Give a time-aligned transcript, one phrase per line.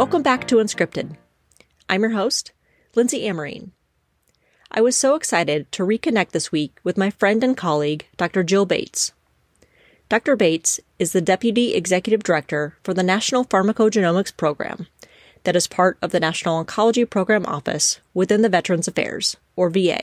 [0.00, 1.18] Welcome back to Unscripted.
[1.86, 2.52] I'm your host,
[2.94, 3.72] Lindsay Amarine.
[4.70, 8.42] I was so excited to reconnect this week with my friend and colleague, Dr.
[8.42, 9.12] Jill Bates.
[10.08, 10.36] Dr.
[10.36, 14.86] Bates is the Deputy Executive Director for the National Pharmacogenomics Program,
[15.44, 20.00] that is part of the National Oncology Program Office within the Veterans Affairs, or VA.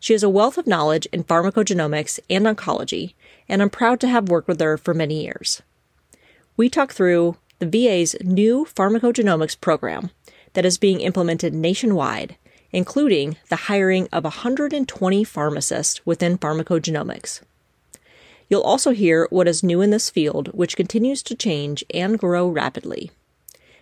[0.00, 3.14] She has a wealth of knowledge in pharmacogenomics and oncology,
[3.48, 5.62] and I'm proud to have worked with her for many years.
[6.56, 10.10] We talk through the VA's new pharmacogenomics program
[10.54, 12.36] that is being implemented nationwide,
[12.72, 17.40] including the hiring of 120 pharmacists within pharmacogenomics.
[18.48, 22.48] You'll also hear what is new in this field, which continues to change and grow
[22.48, 23.12] rapidly.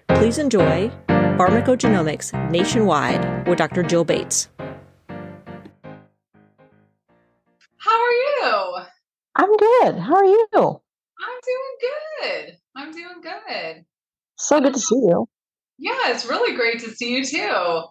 [0.09, 3.83] Please enjoy Pharmacogenomics Nationwide with Dr.
[3.83, 4.51] Jill Bates.
[7.79, 8.77] How are you?
[9.37, 9.99] I'm good.
[10.01, 10.49] How are you?
[10.53, 12.57] I'm doing good.
[12.81, 13.85] I'm doing good.
[14.37, 15.29] So good to see you.
[15.79, 17.83] Yeah, it's really great to see you too.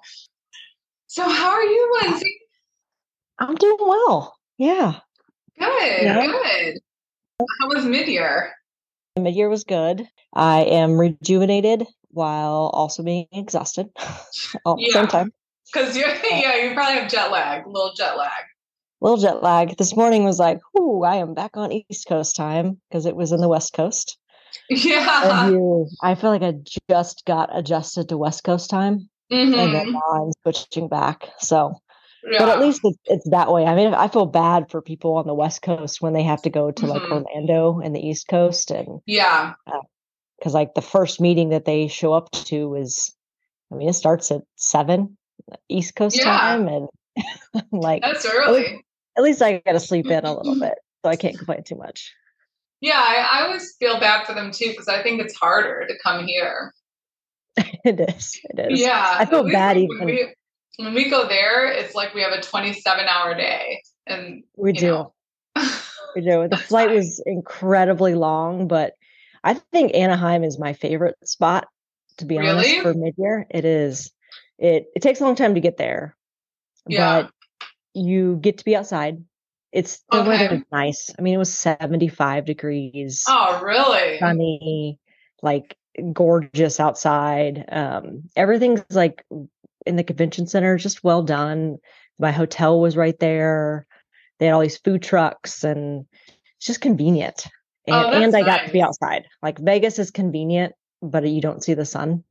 [1.06, 2.40] So, how are you, Lindsay?
[3.38, 4.36] I'm doing well.
[4.58, 4.95] Yeah.
[5.60, 6.26] Good, yeah.
[6.26, 6.80] good.
[7.62, 8.52] How was mid year?
[9.16, 10.08] Mid year was good.
[10.34, 14.58] I am rejuvenated while also being exhausted yeah.
[14.66, 15.32] the same time.
[15.72, 18.44] Because you, uh, yeah, you probably have jet lag, a little jet lag.
[19.02, 19.78] Little jet lag.
[19.78, 23.32] This morning was like, "Ooh, I am back on East Coast time" because it was
[23.32, 24.17] in the West Coast.
[24.69, 25.50] Yeah.
[25.50, 26.53] You, I feel like I
[26.89, 29.53] just got adjusted to West Coast time, mm-hmm.
[29.53, 29.92] and then mm-hmm.
[29.94, 31.28] now I'm switching back.
[31.39, 31.73] So,
[32.23, 32.39] yeah.
[32.39, 33.66] but at least it's, it's, that way.
[33.66, 36.50] I mean, I feel bad for people on the West Coast when they have to
[36.50, 36.92] go to mm-hmm.
[36.92, 39.53] like Orlando and the East Coast, and yeah,
[40.38, 43.11] because uh, like the first meeting that they show up to is,
[43.72, 45.17] I mean, it starts at seven
[45.67, 46.25] East Coast yeah.
[46.25, 46.89] time, and
[47.72, 48.44] like that's early.
[48.44, 48.83] At least,
[49.17, 51.76] at least I got to sleep in a little bit, so I can't complain too
[51.76, 52.14] much.
[52.82, 55.94] Yeah, I, I always feel bad for them too because I think it's harder to
[56.02, 56.73] come here.
[57.58, 58.40] it is.
[58.44, 58.80] It is.
[58.80, 60.36] Yeah, I feel bad even when we,
[60.78, 61.66] when we go there.
[61.72, 65.12] It's like we have a twenty-seven hour day, and we do.
[66.16, 66.48] we do.
[66.48, 68.94] The flight was incredibly long, but
[69.44, 71.67] I think Anaheim is my favorite spot.
[72.17, 72.50] To be really?
[72.50, 74.11] honest, for mid-year, it is.
[74.58, 76.16] It it takes a long time to get there,
[76.88, 77.23] yeah.
[77.23, 77.32] but
[77.94, 79.23] you get to be outside
[79.71, 80.27] it's the okay.
[80.27, 81.09] weather is nice.
[81.17, 83.23] I mean, it was 75 degrees.
[83.27, 84.17] Oh, really?
[84.19, 84.99] Sunny,
[85.41, 85.75] like
[86.13, 87.65] gorgeous outside.
[87.71, 89.23] Um, everything's like
[89.85, 91.77] in the convention center, just well done.
[92.17, 93.85] My hotel was right there.
[94.39, 96.05] They had all these food trucks and
[96.57, 97.45] it's just convenient.
[97.87, 98.45] And, oh, and I nice.
[98.45, 99.23] got to be outside.
[99.41, 102.23] Like Vegas is convenient, but you don't see the sun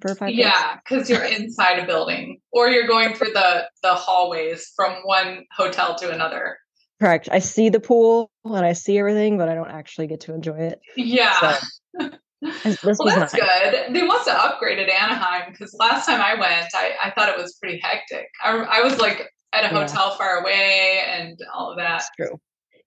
[0.00, 4.72] for five yeah because you're inside a building or you're going through the the hallways
[4.74, 6.56] from one hotel to another
[7.00, 7.28] Correct.
[7.30, 10.58] I see the pool and I see everything, but I don't actually get to enjoy
[10.58, 10.80] it.
[10.96, 11.58] Yeah.
[12.44, 13.42] So, well, that's nice.
[13.42, 13.94] good.
[13.94, 17.54] They must have upgraded Anaheim because last time I went, I, I thought it was
[17.54, 18.28] pretty hectic.
[18.44, 20.16] I, I was like at a hotel yeah.
[20.18, 22.02] far away and all of that.
[22.18, 22.38] True.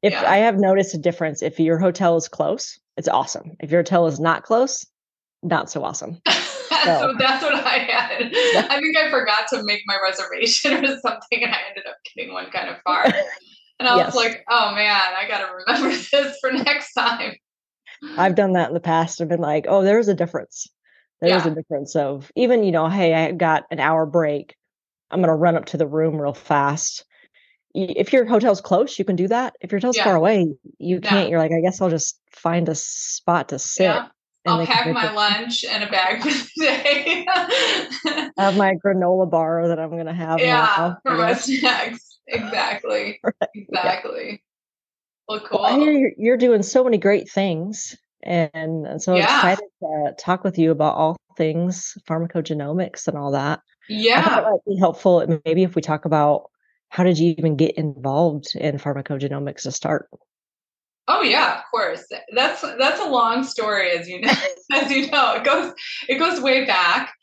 [0.03, 0.29] If yeah.
[0.29, 3.53] I have noticed a difference, if your hotel is close, it's awesome.
[3.59, 4.85] If your hotel is not close,
[5.41, 6.21] not so awesome.
[6.27, 8.31] so that's what I had.
[8.69, 12.31] I think I forgot to make my reservation or something, and I ended up getting
[12.31, 13.05] one kind of far.
[13.79, 14.07] And I yes.
[14.07, 17.35] was like, oh man, I got to remember this for next time.
[18.17, 19.21] I've done that in the past.
[19.21, 20.67] I've been like, oh, there's a difference.
[21.21, 21.51] There's yeah.
[21.51, 24.55] a difference of even, you know, hey, I got an hour break.
[25.09, 27.05] I'm going to run up to the room real fast.
[27.73, 29.55] If your hotel's close, you can do that.
[29.61, 30.03] If your hotel's yeah.
[30.03, 30.47] far away,
[30.79, 31.29] you can't.
[31.29, 33.95] You're like, I guess I'll just find a spot to sit.
[34.45, 37.25] I'll pack my lunch and a bag for the day.
[37.27, 40.39] I have my granola bar that I'm going to have.
[40.39, 43.19] Yeah, now, for my snacks exactly.
[43.23, 43.49] right.
[43.55, 44.29] Exactly.
[44.29, 44.37] Yeah.
[45.27, 45.59] Well, cool.
[45.61, 47.95] Well, I hear you're, you're, doing so many great things.
[48.23, 49.37] And so yeah.
[49.37, 53.61] excited to talk with you about all things pharmacogenomics and all that.
[53.89, 54.39] Yeah.
[54.39, 56.49] It might be helpful maybe if we talk about
[56.89, 60.09] how did you even get involved in pharmacogenomics to start?
[61.07, 62.05] Oh yeah, of course.
[62.33, 64.33] That's that's a long story, as you know.
[64.73, 65.73] as you know, it goes
[66.09, 67.13] it goes way back,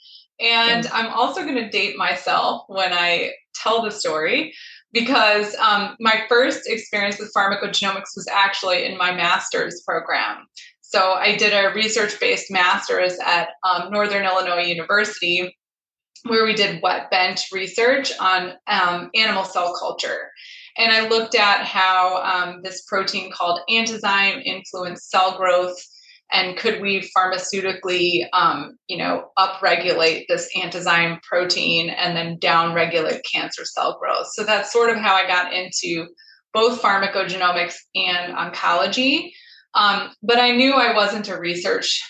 [0.41, 4.55] and I'm also going to date myself when I tell the story
[4.95, 10.47] because um, my first experience with pharmacogenomics was actually in my master's program.
[10.81, 15.55] So I did a research based master's at um, Northern Illinois University
[16.27, 20.31] where we did wet bench research on um, animal cell culture.
[20.79, 25.77] And I looked at how um, this protein called antizyme influenced cell growth
[26.33, 33.65] and could we pharmaceutically um, you know upregulate this antizyme protein and then downregulate cancer
[33.65, 34.29] cell growth?
[34.33, 36.07] So that's sort of how i got into
[36.53, 39.33] both pharmacogenomics and oncology.
[39.75, 42.01] Um, but i knew i wasn't a research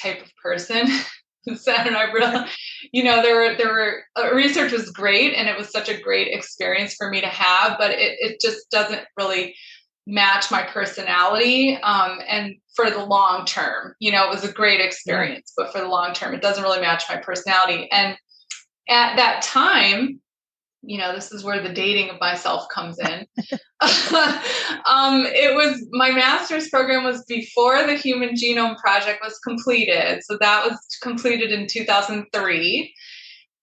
[0.00, 0.88] type of person.
[1.44, 2.46] And I really,
[2.92, 6.00] you know, there were there were uh, research was great, and it was such a
[6.00, 9.56] great experience for me to have, but it it just doesn't really
[10.06, 11.76] match my personality.
[11.82, 13.94] Um, and for the long term.
[14.00, 16.80] You know it was a great experience but for the long term it doesn't really
[16.80, 17.88] match my personality.
[17.90, 18.16] And
[18.88, 20.20] at that time
[20.84, 23.26] you know this is where the dating of myself comes in.
[24.84, 30.22] Um, it was my master's program was before the human genome project was completed.
[30.24, 32.92] So that was completed in 2003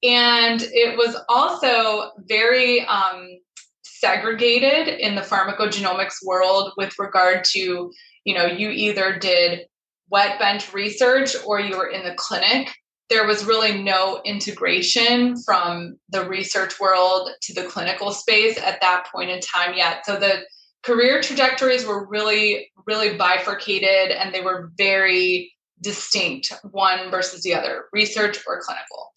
[0.04, 3.28] and it was also very um,
[3.84, 7.92] segregated in the pharmacogenomics world with regard to
[8.24, 9.66] you know you either did
[10.10, 12.70] wet bench research or you were in the clinic
[13.10, 19.06] there was really no integration from the research world to the clinical space at that
[19.12, 20.42] point in time yet so the
[20.84, 25.52] career trajectories were really really bifurcated and they were very
[25.82, 29.12] distinct one versus the other research or clinical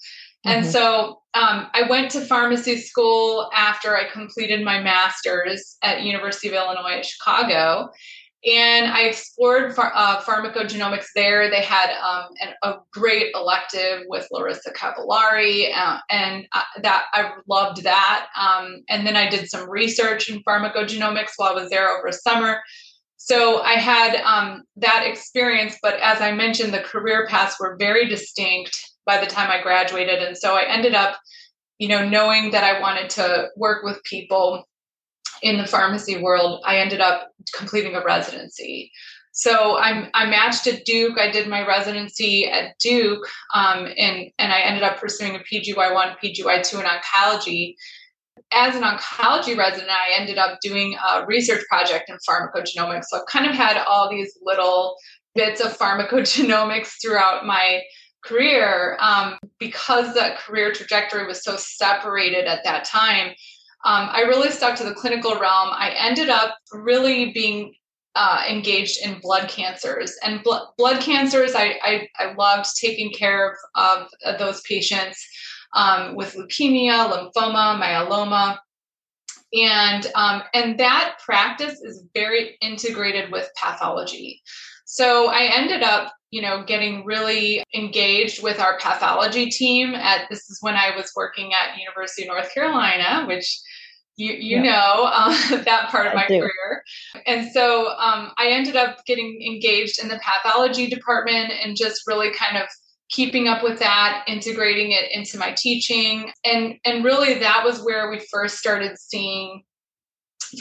[0.44, 0.72] and mm-hmm.
[0.72, 6.54] so um, I went to pharmacy school after I completed my master's at University of
[6.54, 7.90] Illinois at Chicago.
[8.44, 11.48] And I explored uh, pharmacogenomics there.
[11.48, 17.30] They had um, an, a great elective with Larissa Cavallari, uh, and uh, that I
[17.46, 18.26] loved that.
[18.36, 22.60] Um, and then I did some research in pharmacogenomics while I was there over summer.
[23.16, 28.08] So I had um, that experience, but as I mentioned, the career paths were very
[28.08, 30.20] distinct by the time I graduated.
[30.20, 31.16] And so I ended up,
[31.78, 34.64] you know, knowing that I wanted to work with people
[35.42, 38.92] in the pharmacy world, I ended up completing a residency.
[39.32, 41.18] So I'm I matched at Duke.
[41.18, 46.16] I did my residency at Duke, um, and and I ended up pursuing a PGY1,
[46.22, 47.74] PGY2 in oncology.
[48.52, 53.04] As an oncology resident, I ended up doing a research project in pharmacogenomics.
[53.04, 54.96] So I've kind of had all these little
[55.34, 57.80] bits of pharmacogenomics throughout my
[58.22, 63.32] career um, because that career trajectory was so separated at that time
[63.84, 65.70] um, i really stuck to the clinical realm.
[65.72, 67.74] I ended up really being
[68.14, 73.56] uh, engaged in blood cancers and bl- blood cancers I, I, I, loved taking care
[73.74, 75.26] of, of those patients
[75.74, 78.58] um, with leukemia lymphoma myeloma.
[79.54, 84.42] And um, and that practice is very integrated with pathology.
[84.84, 89.94] So i ended up you know, getting really engaged with our pathology team.
[89.94, 93.60] At this is when I was working at University of North Carolina, which
[94.16, 94.62] you you yeah.
[94.62, 96.82] know uh, that part of my career,
[97.26, 102.32] and so um, I ended up getting engaged in the pathology department and just really
[102.32, 102.66] kind of
[103.10, 108.10] keeping up with that integrating it into my teaching and and really that was where
[108.10, 109.62] we first started seeing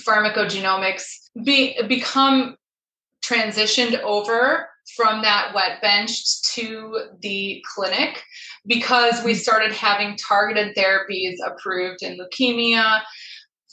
[0.06, 1.03] pharmacogenomics
[1.45, 2.57] be become
[3.24, 8.23] transitioned over from that wet bench to the clinic
[8.65, 9.39] because we mm-hmm.
[9.39, 13.01] started having targeted therapies approved in leukemia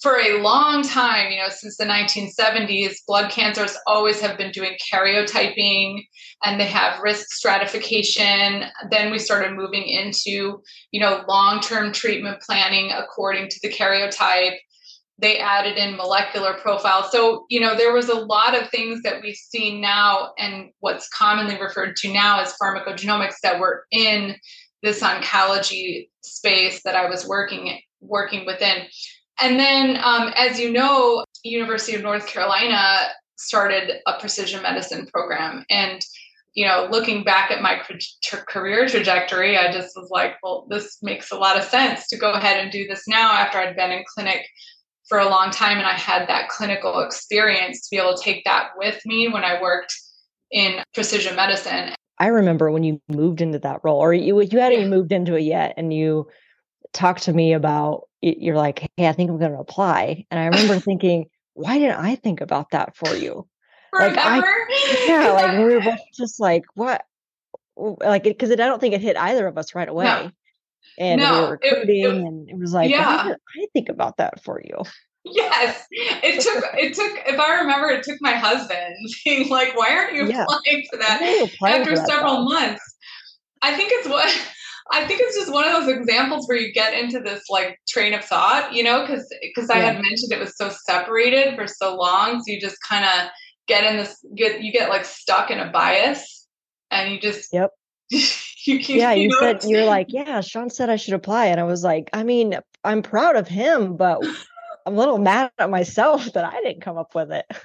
[0.00, 4.76] for a long time, you know, since the 1970s, blood cancers always have been doing
[4.92, 6.04] karyotyping
[6.44, 8.64] and they have risk stratification.
[8.90, 10.62] Then we started moving into,
[10.92, 14.56] you know, long term treatment planning according to the karyotype
[15.18, 17.10] they added in molecular profiles.
[17.10, 21.08] So, you know, there was a lot of things that we see now and what's
[21.08, 24.36] commonly referred to now as pharmacogenomics that were in
[24.82, 28.84] this oncology space that I was working working within.
[29.40, 35.64] And then, um, as you know, University of North Carolina started a precision medicine program.
[35.68, 36.00] And,
[36.54, 37.80] you know, looking back at my
[38.48, 42.32] career trajectory, I just was like, well, this makes a lot of sense to go
[42.32, 44.46] ahead and do this now after I'd been in clinic
[45.08, 48.44] for a long time and I had that clinical experience to be able to take
[48.44, 49.94] that with me when I worked
[50.50, 51.94] in precision medicine.
[52.18, 55.36] I remember when you moved into that role or you you hadn't even moved into
[55.36, 56.28] it yet and you
[56.92, 60.46] talked to me about you're like, "Hey, I think I'm going to apply." And I
[60.46, 63.46] remember thinking, "Why didn't I think about that for you?"
[63.92, 64.38] Like I,
[65.06, 67.02] yeah, like we were just like, "What?"
[67.76, 70.06] Like, because I don't think it hit either of us right away.
[70.06, 70.30] No
[70.98, 73.34] and no, we were recruiting it, it, and it was like yeah.
[73.56, 74.82] I think about that for you.
[75.24, 75.86] Yes.
[75.90, 80.14] It took it took if I remember it took my husband being like, why aren't
[80.14, 80.44] you yeah.
[80.44, 82.82] applying for that after for several months?
[83.62, 84.26] I think it's what
[84.90, 88.14] I think it's just one of those examples where you get into this like train
[88.14, 91.94] of thought, you know, because because I had mentioned it was so separated for so
[91.94, 93.28] long, so you just kind of
[93.66, 96.46] get in this get you get like stuck in a bias,
[96.90, 97.70] and you just yep
[98.68, 101.46] you keep, yeah, you, you know, said you're like, yeah, Sean said I should apply.
[101.46, 104.18] And I was like, I mean, I'm proud of him, but
[104.86, 107.46] I'm a little mad at myself that I didn't come up with it.
[107.50, 107.56] Me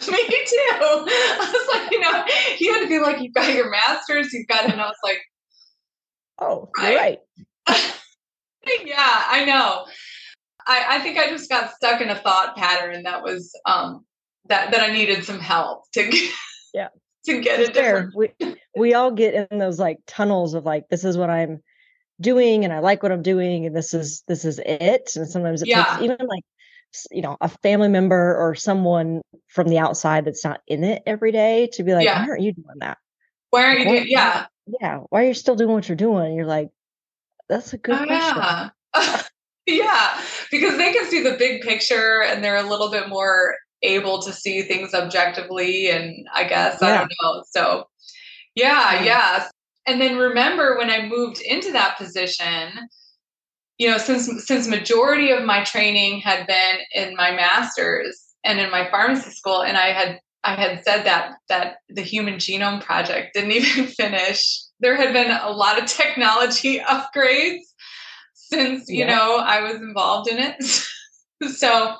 [0.00, 0.06] too.
[0.10, 2.24] I was like, you know,
[2.58, 4.72] you had to be like, you've got your master's, you've got, it.
[4.72, 5.22] and I was like,
[6.40, 7.20] Oh, right.
[7.68, 7.68] right.
[8.84, 9.86] yeah, I know.
[10.66, 14.04] I, I think I just got stuck in a thought pattern that was um
[14.46, 16.32] that that I needed some help to get
[16.72, 16.88] yeah
[17.26, 18.10] to get it there.
[18.14, 18.32] We
[18.76, 21.62] we all get in those like tunnels of like this is what I'm
[22.20, 25.10] doing and I like what I'm doing and this is this is it.
[25.16, 25.84] And sometimes it yeah.
[25.84, 26.44] takes even like
[27.10, 31.32] you know a family member or someone from the outside that's not in it every
[31.32, 32.22] day to be like, yeah.
[32.22, 32.98] why aren't you doing that?
[33.50, 34.04] Why aren't you doing?
[34.08, 34.46] Yeah,
[34.80, 34.98] yeah.
[35.10, 36.34] Why are you still doing what you're doing?
[36.34, 36.70] You're like,
[37.48, 38.36] that's a good oh, question.
[38.94, 39.22] Yeah.
[39.66, 44.20] yeah, because they can see the big picture and they're a little bit more able
[44.22, 45.90] to see things objectively.
[45.90, 46.88] And I guess yeah.
[46.88, 47.44] I don't know.
[47.50, 47.88] So,
[48.54, 49.48] yeah, yeah.
[49.86, 52.88] And then remember when I moved into that position,
[53.78, 58.70] you know, since since majority of my training had been in my master's and in
[58.70, 63.34] my pharmacy school, and I had I had said that that the Human Genome Project
[63.34, 64.60] didn't even finish.
[64.80, 67.62] There had been a lot of technology upgrades
[68.34, 69.14] since you yeah.
[69.14, 70.62] know I was involved in it.
[71.56, 71.96] so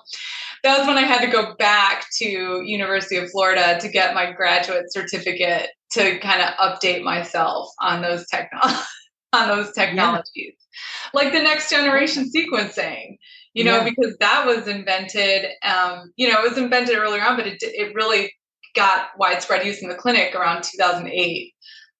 [0.65, 4.33] that was when I had to go back to University of Florida to get my
[4.33, 8.61] graduate certificate to kind of update myself on those techno-
[9.33, 10.25] on those technologies.
[10.37, 11.11] Yeah.
[11.13, 13.19] Like the next generation sequencing,
[13.53, 13.85] you know, yeah.
[13.85, 17.95] because that was invented um, you know, it was invented earlier on, but it it
[17.95, 18.33] really
[18.75, 21.53] got widespread use in the clinic around 2008.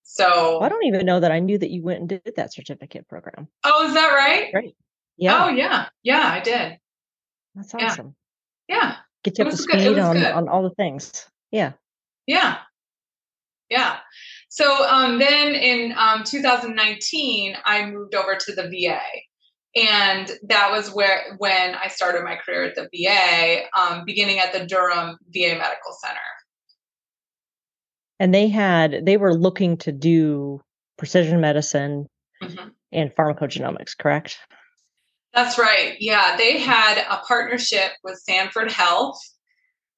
[0.05, 3.07] So I don't even know that I knew that you went and did that certificate
[3.09, 3.47] program.
[3.63, 4.51] Oh, is that right?
[4.55, 4.75] Right.
[5.17, 5.45] Yeah.
[5.45, 5.89] Oh, yeah.
[6.03, 6.79] Yeah, I did.
[7.55, 8.17] That's awesome.
[8.69, 8.97] Yeah.
[9.23, 11.27] Get you up to speed on, on all the things.
[11.51, 11.73] Yeah.
[12.27, 12.59] Yeah.
[13.71, 13.99] Yeah.
[14.49, 19.01] So um, then in um, 2019, I moved over to the VA.
[19.77, 24.53] And that was where when I started my career at the VA, um, beginning at
[24.53, 26.21] the Durham VA Medical Center
[28.21, 30.61] and they had they were looking to do
[30.97, 32.07] precision medicine
[32.43, 32.69] mm-hmm.
[32.93, 34.39] and pharmacogenomics correct
[35.35, 39.19] that's right yeah they had a partnership with sanford health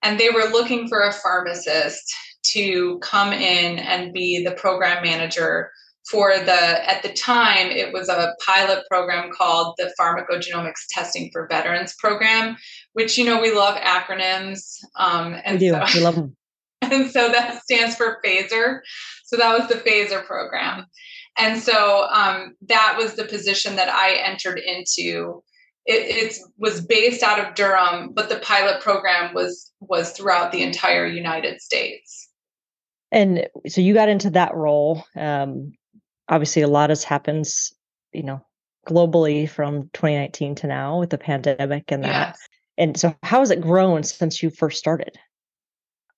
[0.03, 5.71] and they were looking for a pharmacist to come in and be the program manager
[6.11, 11.49] for the at the time it was a pilot program called the pharmacogenomics testing for
[11.49, 12.57] veterans program
[12.93, 15.73] which you know we love acronyms um, and we do.
[15.73, 16.37] So, we love them
[16.83, 18.83] And so that stands for PHASER.
[19.25, 20.87] So that was the PHASER program.
[21.39, 25.43] And so um, that was the position that I entered into.
[25.85, 30.63] It, it, was based out of Durham, but the pilot program was was throughout the
[30.63, 32.29] entire United States.
[33.13, 35.05] And so you got into that role.
[35.15, 35.75] Um,
[36.29, 37.47] obviously, a lot has happened,
[38.13, 38.45] you know,
[38.89, 42.29] globally from 2019 to now with the pandemic and that.
[42.29, 42.49] Yes.
[42.79, 45.17] And so, how has it grown since you first started?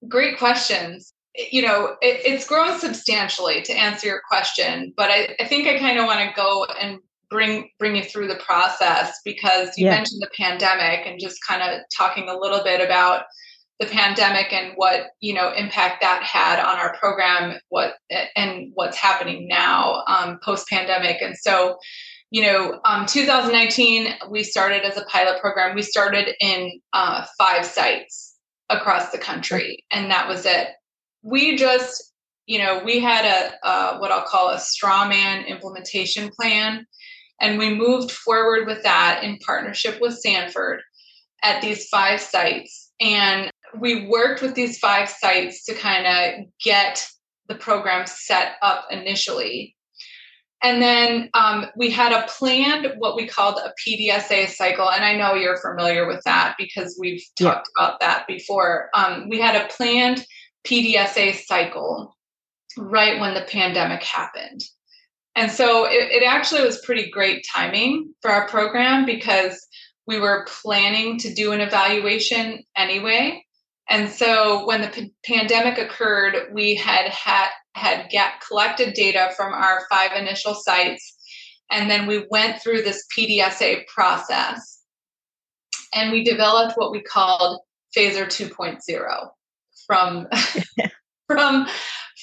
[0.08, 1.12] Great questions.
[1.35, 5.78] You know, it, it's grown substantially to answer your question, but I, I think I
[5.78, 6.99] kind of want to go and
[7.30, 9.94] bring bring you through the process because you yeah.
[9.94, 13.25] mentioned the pandemic and just kind of talking a little bit about
[13.78, 17.94] the pandemic and what you know impact that had on our program what
[18.35, 21.76] and what's happening now um, post pandemic and so
[22.30, 27.64] you know um, 2019 we started as a pilot program we started in uh, five
[27.64, 28.28] sites
[28.70, 30.68] across the country, and that was it.
[31.22, 32.12] We just,
[32.46, 36.87] you know, we had a, a what I'll call a straw man implementation plan,
[37.40, 40.80] and we moved forward with that in partnership with Sanford
[41.42, 42.90] at these five sites.
[43.00, 47.06] And we worked with these five sites to kind of get
[47.48, 49.76] the program set up initially.
[50.62, 54.90] And then um, we had a planned, what we called a PDSA cycle.
[54.90, 57.87] And I know you're familiar with that because we've talked yeah.
[57.87, 58.88] about that before.
[58.92, 60.25] Um, we had a planned
[60.66, 62.16] PDSA cycle
[62.76, 64.62] right when the pandemic happened.
[65.34, 69.66] And so it, it actually was pretty great timing for our program because
[70.06, 73.44] we were planning to do an evaluation anyway.
[73.88, 79.52] And so when the p- pandemic occurred, we had had had get collected data from
[79.52, 81.16] our five initial sites,
[81.70, 84.82] and then we went through this PDSA process,
[85.94, 87.60] and we developed what we called
[87.94, 89.30] PHASER 2.0
[89.88, 90.26] from
[91.26, 91.66] from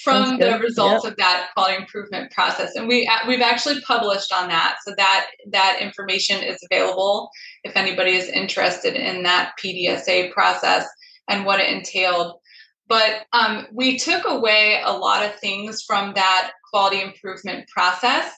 [0.03, 1.13] from the results yep.
[1.13, 5.77] of that quality improvement process and we we've actually published on that so that that
[5.81, 7.29] information is available
[7.63, 10.85] if anybody is interested in that pdsa process
[11.27, 12.39] and what it entailed.
[12.87, 18.31] But um, we took away a lot of things from that quality improvement process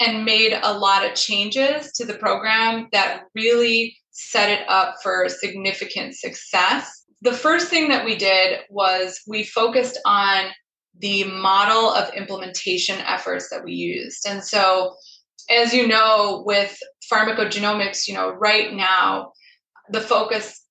[0.00, 5.28] and made a lot of changes to the program that really set it up for
[5.28, 7.03] significant success.
[7.24, 10.50] The first thing that we did was we focused on
[10.98, 14.26] the model of implementation efforts that we used.
[14.28, 14.94] And so,
[15.50, 16.78] as you know, with
[17.10, 19.32] pharmacogenomics, you know, right now,
[19.88, 20.66] the focus,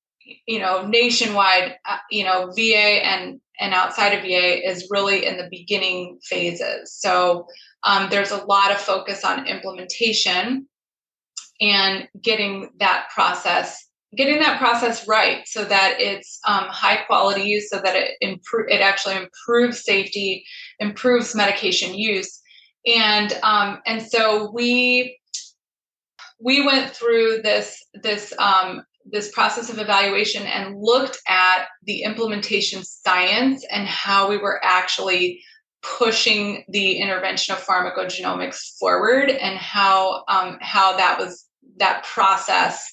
[0.46, 5.38] you know, nationwide, uh, you know, VA and and outside of VA is really in
[5.38, 6.94] the beginning phases.
[6.94, 7.48] So
[7.84, 10.68] um, there's a lot of focus on implementation
[11.62, 17.80] and getting that process getting that process right so that it's um, high quality so
[17.80, 20.46] that it improve it actually improves safety
[20.80, 22.42] improves medication use.
[22.86, 25.20] And um, and so we
[26.40, 32.84] we went through this this um, this process of evaluation and looked at the implementation
[32.84, 35.42] science and how we were actually
[35.82, 41.46] pushing the intervention of pharmacogenomics forward and how um, how that was
[41.78, 42.93] that process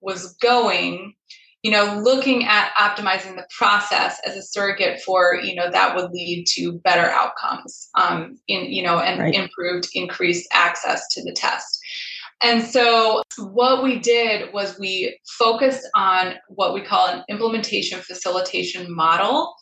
[0.00, 1.14] was going
[1.62, 6.10] you know looking at optimizing the process as a surrogate for you know that would
[6.12, 9.34] lead to better outcomes um, in you know and right.
[9.34, 11.80] improved increased access to the test
[12.42, 18.94] and so what we did was we focused on what we call an implementation facilitation
[18.94, 19.54] model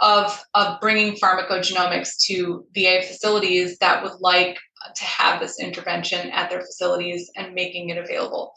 [0.00, 4.58] of, of bringing pharmacogenomics to VA facilities that would like
[4.94, 8.52] to have this intervention at their facilities and making it available.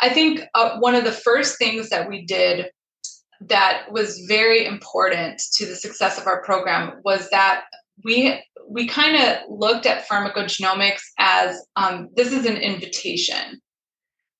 [0.00, 2.70] I think uh, one of the first things that we did
[3.40, 7.64] that was very important to the success of our program was that
[8.04, 13.60] we we kind of looked at pharmacogenomics as um, this is an invitation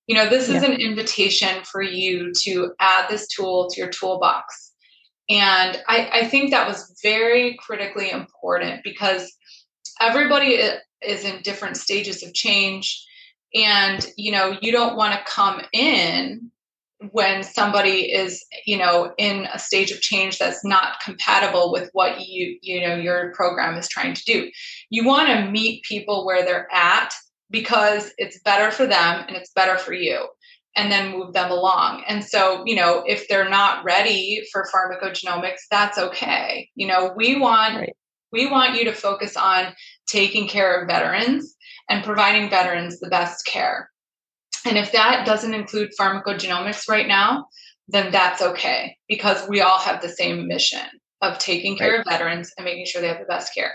[0.07, 0.57] you know this yeah.
[0.57, 4.73] is an invitation for you to add this tool to your toolbox
[5.29, 9.33] and I, I think that was very critically important because
[10.01, 10.59] everybody
[11.03, 13.07] is in different stages of change.
[13.55, 16.51] And you know you don't want to come in
[17.11, 22.27] when somebody is you know in a stage of change that's not compatible with what
[22.27, 24.51] you you know your program is trying to do.
[24.91, 27.15] You want to meet people where they're at
[27.51, 30.27] because it's better for them and it's better for you
[30.77, 32.03] and then move them along.
[32.09, 36.71] And so you know if they're not ready for pharmacogenomics that's okay.
[36.75, 37.97] You know we want right.
[38.35, 39.73] We want you to focus on
[40.07, 41.57] taking care of veterans
[41.89, 43.89] and providing veterans the best care
[44.65, 47.49] and if that doesn't include pharmacogenomics right now,
[47.89, 50.87] then that's okay because we all have the same mission
[51.21, 52.01] of taking care right.
[52.01, 53.75] of veterans and making sure they have the best care.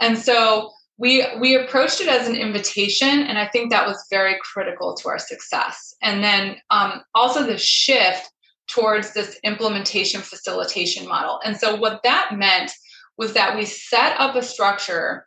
[0.00, 4.36] And so we we approached it as an invitation, and I think that was very
[4.42, 5.94] critical to our success.
[6.02, 8.30] And then um, also the shift
[8.68, 11.40] towards this implementation facilitation model.
[11.44, 12.70] And so what that meant
[13.16, 15.26] was that we set up a structure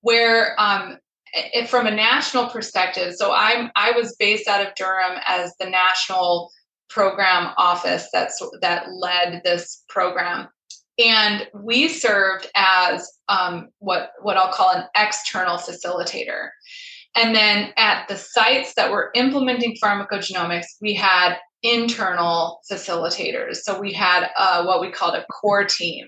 [0.00, 0.98] where um,
[1.34, 5.68] it, from a national perspective, so I'm I was based out of Durham as the
[5.68, 6.50] national
[6.90, 10.48] program office that's that led this program,
[10.98, 16.48] and we served as um, what what I'll call an external facilitator.
[17.14, 23.56] And then at the sites that were implementing pharmacogenomics, we had internal facilitators.
[23.56, 26.06] So we had uh, what we called a core team.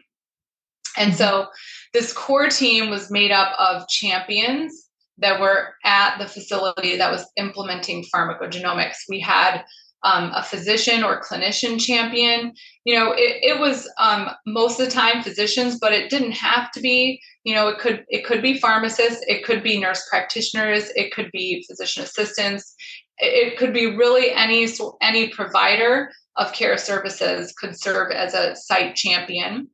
[0.96, 1.48] And so
[1.92, 7.26] this core team was made up of champions that were at the facility that was
[7.36, 8.96] implementing pharmacogenomics.
[9.08, 9.62] We had
[10.04, 12.52] um, a physician or clinician champion.
[12.84, 16.70] You know, it, it was um, most of the time physicians, but it didn't have
[16.72, 17.20] to be.
[17.44, 21.30] You know, it could it could be pharmacists, it could be nurse practitioners, it could
[21.32, 22.74] be physician assistants,
[23.18, 24.68] it, it could be really any
[25.00, 29.68] any provider of care services could serve as a site champion.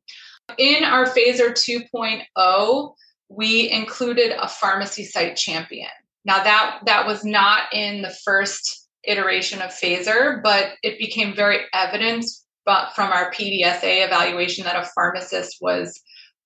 [0.57, 2.93] In our Phaser 2.0,
[3.29, 5.89] we included a pharmacy site champion.
[6.25, 11.61] Now that that was not in the first iteration of Phaser, but it became very
[11.73, 12.25] evident
[12.65, 16.01] but from our PDSA evaluation that a pharmacist was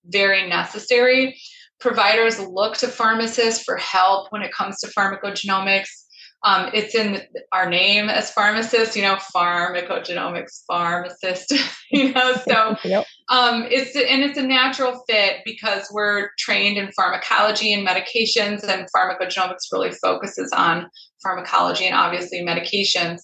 [0.06, 1.39] very necessary.
[1.80, 6.05] Providers look to pharmacists for help when it comes to pharmacogenomics.
[6.45, 11.51] Um, it's in our name as pharmacists, you know, pharmacogenomics pharmacist,
[11.91, 13.03] you know, so yep.
[13.29, 18.88] um, it's and it's a natural fit because we're trained in pharmacology and medications, and
[18.95, 20.88] pharmacogenomics really focuses on
[21.23, 23.21] pharmacology and obviously medications.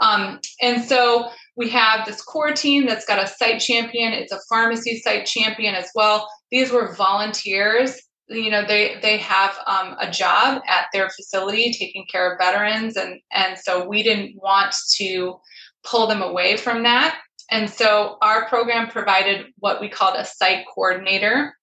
[0.00, 4.14] Um, and so we have this core team that's got a site champion.
[4.14, 6.26] It's a pharmacy site champion as well.
[6.50, 8.00] These were volunteers
[8.32, 12.96] you know they they have um, a job at their facility taking care of veterans
[12.96, 15.38] and and so we didn't want to
[15.84, 17.20] pull them away from that.
[17.50, 21.56] And so our program provided what we called a site coordinator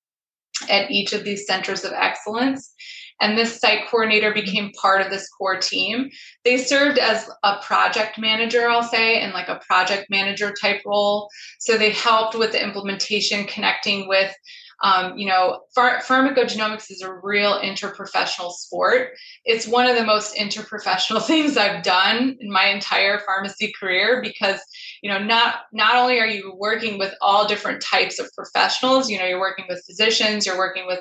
[0.70, 2.74] at each of these centers of excellence.
[3.22, 6.10] And this site coordinator became part of this core team.
[6.46, 11.30] They served as a project manager i'll say in like a project manager type role.
[11.60, 14.34] So they helped with the implementation connecting with
[14.82, 19.12] Um, you know, phar- pharmacogenomics is a real interprofessional sport.
[19.44, 24.60] It's one of the most interprofessional things I've done in my entire pharmacy career because
[25.02, 29.18] you know not not only are you working with all different types of professionals, you
[29.18, 31.00] know, you're working with physicians, you're working with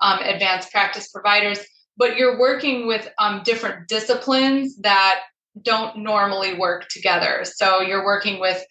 [0.00, 1.60] um, advanced practice providers,
[1.96, 5.20] but you're working with um, different disciplines that
[5.62, 7.44] don't normally work together.
[7.44, 8.64] So you're working with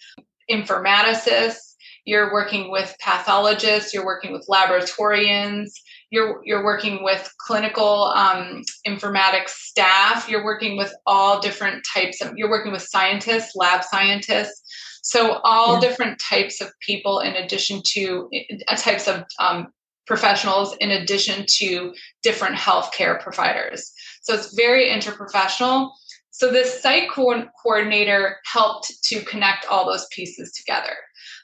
[0.51, 1.72] informaticists,
[2.05, 5.71] you're working with pathologists, you're working with laboratorians,
[6.09, 12.33] you're you're working with clinical um, informatics staff, you're working with all different types of
[12.35, 14.61] you're working with scientists, lab scientists.
[15.01, 15.81] So all yeah.
[15.81, 18.29] different types of people, in addition to
[18.69, 19.67] uh, types of um,
[20.05, 23.91] professionals, in addition to different healthcare providers.
[24.21, 25.91] So it's very interprofessional.
[26.33, 30.95] So this site co- coordinator helped to connect all those pieces together.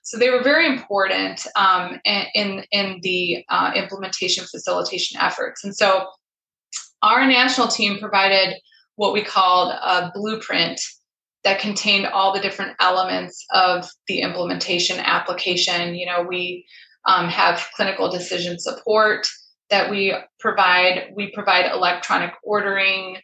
[0.04, 5.63] So they were very important um, in, in the uh, implementation facilitation efforts.
[5.63, 6.08] And so
[7.04, 8.56] our national team provided
[8.95, 10.82] what we called a blueprint
[11.43, 15.93] that contained all the different elements of the implementation application.
[15.93, 16.65] You know, we
[17.06, 19.28] um, have clinical decision support
[19.69, 21.12] that we provide.
[21.15, 23.17] We provide electronic ordering.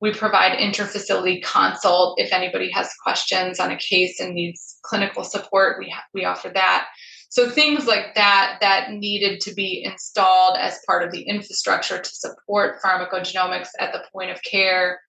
[0.00, 5.78] We provide interfacility consult if anybody has questions on a case and needs clinical support.
[5.78, 6.88] We ha- we offer that.
[7.28, 12.10] So things like that that needed to be installed as part of the infrastructure to
[12.10, 15.00] support pharmacogenomics at the point of care,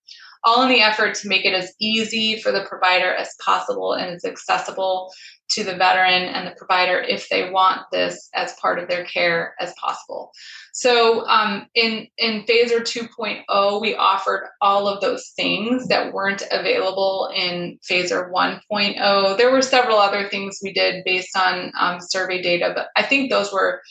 [0.44, 4.14] all in the effort to make it as easy for the provider as possible and
[4.14, 5.10] as accessible
[5.50, 9.54] to the veteran and the provider if they want this as part of their care
[9.60, 10.30] as possible.
[10.72, 17.30] So um, in in Phaser 2.0, we offered all of those things that weren't available
[17.34, 19.38] in Phaser 1.0.
[19.38, 23.30] There were several other things we did based on um, survey data, but I think
[23.30, 23.82] those were.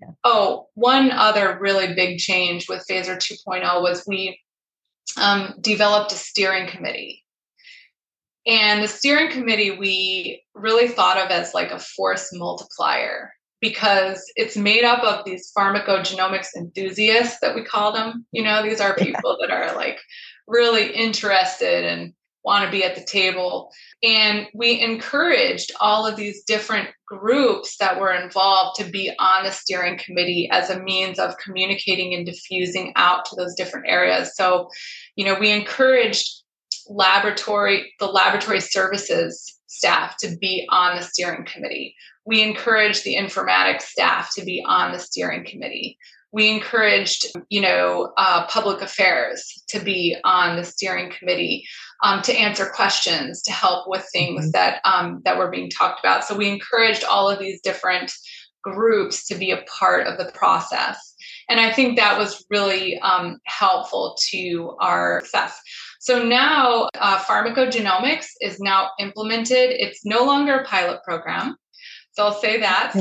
[0.00, 0.10] Yeah.
[0.22, 4.38] Oh, one other really big change with Phaser 2.0 was we
[5.16, 7.24] um, developed a steering committee
[8.48, 14.56] and the steering committee, we really thought of as like a force multiplier because it's
[14.56, 18.24] made up of these pharmacogenomics enthusiasts that we call them.
[18.32, 19.98] You know, these are people that are like
[20.46, 23.70] really interested and want to be at the table.
[24.02, 29.50] And we encouraged all of these different groups that were involved to be on the
[29.50, 34.34] steering committee as a means of communicating and diffusing out to those different areas.
[34.34, 34.68] So,
[35.16, 36.42] you know, we encouraged
[36.88, 41.94] laboratory, the laboratory services staff to be on the steering committee.
[42.24, 45.98] We encouraged the informatics staff to be on the steering committee.
[46.38, 49.38] We encouraged, you know, uh, public affairs
[49.70, 51.64] to be on the steering committee
[52.04, 54.50] um, to answer questions, to help with things mm-hmm.
[54.52, 56.24] that um, that were being talked about.
[56.24, 58.12] So we encouraged all of these different
[58.62, 60.96] groups to be a part of the process.
[61.48, 65.60] And I think that was really um, helpful to our success.
[65.98, 69.70] So now uh, pharmacogenomics is now implemented.
[69.70, 71.56] It's no longer a pilot program.
[72.12, 72.92] So I'll say that.
[72.92, 73.00] So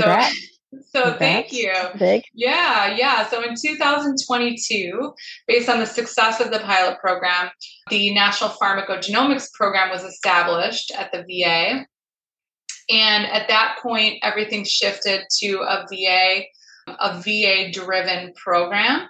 [0.89, 1.73] So thank you.
[1.97, 2.23] Big.
[2.33, 3.27] Yeah, yeah.
[3.27, 5.13] So in 2022,
[5.47, 7.49] based on the success of the pilot program,
[7.89, 11.85] the National Pharmacogenomics Program was established at the VA.
[12.89, 16.43] And at that point, everything shifted to a VA,
[16.87, 19.09] a VA driven program.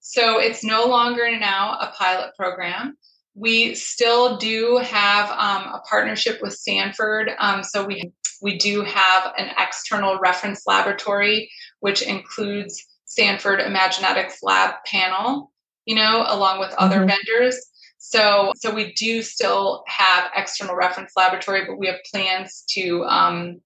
[0.00, 2.96] So it's no longer now a pilot program.
[3.34, 7.30] We still do have um, a partnership with Sanford.
[7.38, 14.74] Um, so we, we do have an external reference laboratory, which includes Sanford Imagenetics Lab
[14.84, 15.52] panel,
[15.84, 17.08] you know, along with other mm-hmm.
[17.08, 17.58] vendors.
[17.98, 23.60] So, so we do still have external reference laboratory, but we have plans to, um,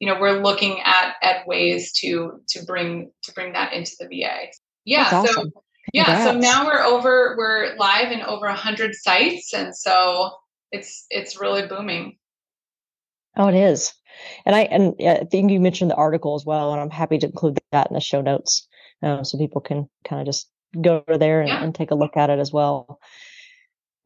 [0.00, 4.06] you know, we're looking at at ways to to bring to bring that into the
[4.06, 4.48] VA.
[4.84, 5.08] Yeah.
[5.12, 5.52] Awesome.
[5.54, 10.30] So yeah so now we're over we're live in over 100 sites and so
[10.72, 12.16] it's it's really booming
[13.36, 13.92] oh it is
[14.44, 17.26] and i and i think you mentioned the article as well and i'm happy to
[17.26, 18.66] include that in the show notes
[19.02, 20.50] um, so people can kind of just
[20.80, 21.62] go there and, yeah.
[21.62, 22.98] and take a look at it as well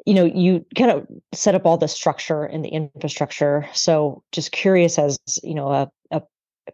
[0.07, 4.53] you know you kind of set up all the structure and the infrastructure so just
[4.53, 6.23] curious as you know a, a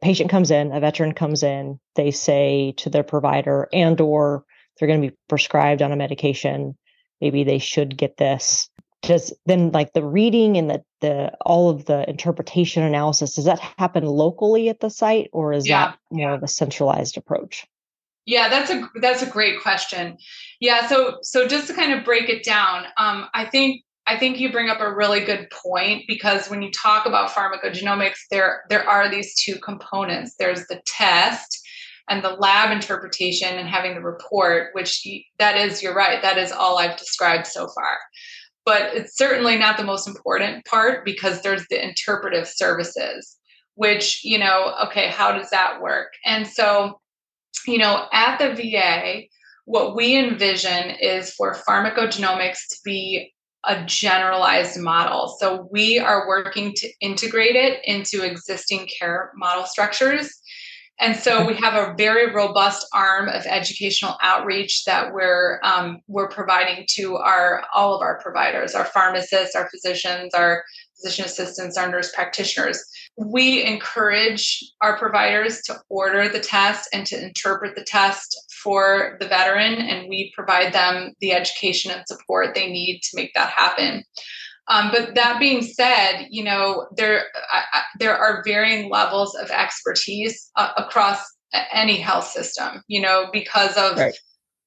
[0.00, 4.44] patient comes in a veteran comes in they say to their provider and or
[4.78, 6.76] they're going to be prescribed on a medication
[7.20, 8.68] maybe they should get this
[9.06, 13.60] does then like the reading and the the all of the interpretation analysis does that
[13.60, 17.66] happen locally at the site or is yeah, that more of a centralized approach?
[18.24, 20.16] Yeah that's a that's a great question.
[20.60, 24.38] Yeah so so just to kind of break it down um, i think i think
[24.38, 28.88] you bring up a really good point because when you talk about pharmacogenomics there there
[28.88, 30.34] are these two components.
[30.38, 31.62] There's the test
[32.08, 35.06] and the lab interpretation and having the report, which
[35.38, 37.98] that is, you're right, that is all I've described so far.
[38.66, 43.36] But it's certainly not the most important part because there's the interpretive services,
[43.74, 46.12] which, you know, okay, how does that work?
[46.26, 47.00] And so,
[47.66, 49.22] you know, at the VA,
[49.64, 53.32] what we envision is for pharmacogenomics to be
[53.64, 55.36] a generalized model.
[55.40, 60.30] So we are working to integrate it into existing care model structures.
[60.98, 66.28] And so we have a very robust arm of educational outreach that we're um, we're
[66.28, 70.64] providing to our all of our providers, our pharmacists, our physicians, our
[70.96, 72.82] physician assistants, our nurse practitioners.
[73.18, 79.28] We encourage our providers to order the test and to interpret the test for the
[79.28, 84.02] veteran, and we provide them the education and support they need to make that happen.
[84.68, 87.62] Um, but that being said, you know there uh,
[87.98, 91.20] there are varying levels of expertise uh, across
[91.72, 92.82] any health system.
[92.88, 94.14] You know because of right.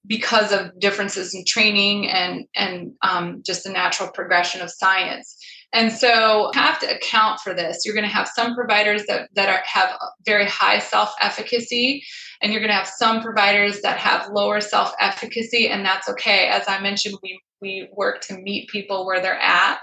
[0.08, 5.36] because of differences in training and and um, just the natural progression of science.
[5.72, 7.84] And so have to account for this.
[7.86, 12.04] You're going to have some providers that, that are, have very high self efficacy,
[12.42, 16.48] and you're going to have some providers that have lower self efficacy, and that's okay.
[16.48, 19.82] As I mentioned, we, we work to meet people where they're at.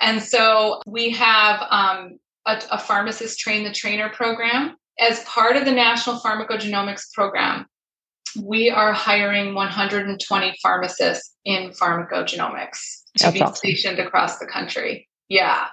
[0.00, 4.76] And so we have um, a, a pharmacist train the trainer program.
[4.98, 7.66] As part of the National Pharmacogenomics Program,
[8.42, 12.78] we are hiring 120 pharmacists in pharmacogenomics
[13.18, 13.54] to That's be awesome.
[13.54, 15.08] stationed across the country.
[15.28, 15.66] Yeah,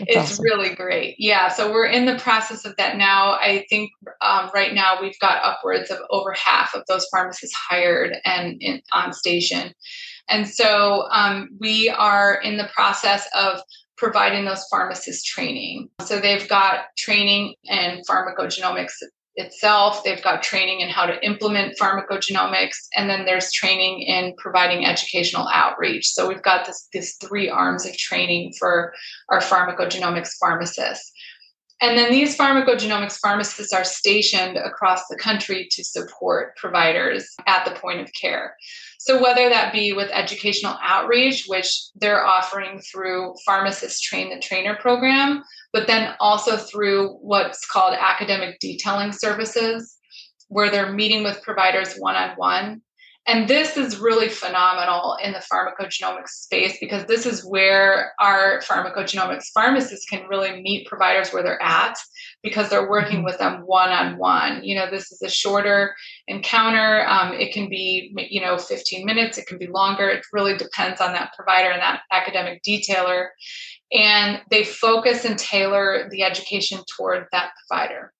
[0.00, 0.44] That's it's awesome.
[0.44, 1.14] really great.
[1.18, 3.32] Yeah, so we're in the process of that now.
[3.32, 3.90] I think
[4.20, 8.82] um, right now we've got upwards of over half of those pharmacists hired and in,
[8.92, 9.72] on station.
[10.30, 13.60] And so um, we are in the process of
[13.98, 15.90] providing those pharmacists training.
[16.06, 18.94] So they've got training in pharmacogenomics
[19.36, 20.02] itself.
[20.04, 25.48] They've got training in how to implement pharmacogenomics, and then there's training in providing educational
[25.52, 26.08] outreach.
[26.08, 28.92] So we've got this, this three arms of training for
[29.28, 31.09] our pharmacogenomics pharmacists.
[31.82, 37.70] And then these pharmacogenomics pharmacists are stationed across the country to support providers at the
[37.70, 38.54] point of care.
[38.98, 44.76] So, whether that be with educational outreach, which they're offering through Pharmacist Train the Trainer
[44.76, 49.96] program, but then also through what's called academic detailing services,
[50.48, 52.82] where they're meeting with providers one on one
[53.26, 59.50] and this is really phenomenal in the pharmacogenomics space because this is where our pharmacogenomics
[59.52, 61.98] pharmacists can really meet providers where they're at
[62.42, 63.26] because they're working mm-hmm.
[63.26, 64.64] with them one on one.
[64.64, 65.94] You know, this is a shorter
[66.28, 67.06] encounter.
[67.06, 70.08] Um, it can be, you know, 15 minutes, it can be longer.
[70.08, 73.28] It really depends on that provider and that academic detailer.
[73.92, 78.12] And they focus and tailor the education toward that provider.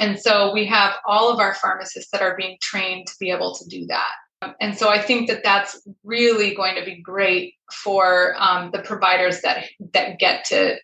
[0.00, 3.54] And so we have all of our pharmacists that are being trained to be able
[3.54, 4.14] to do that.
[4.58, 9.42] And so I think that that's really going to be great for um, the providers
[9.42, 10.76] that that get to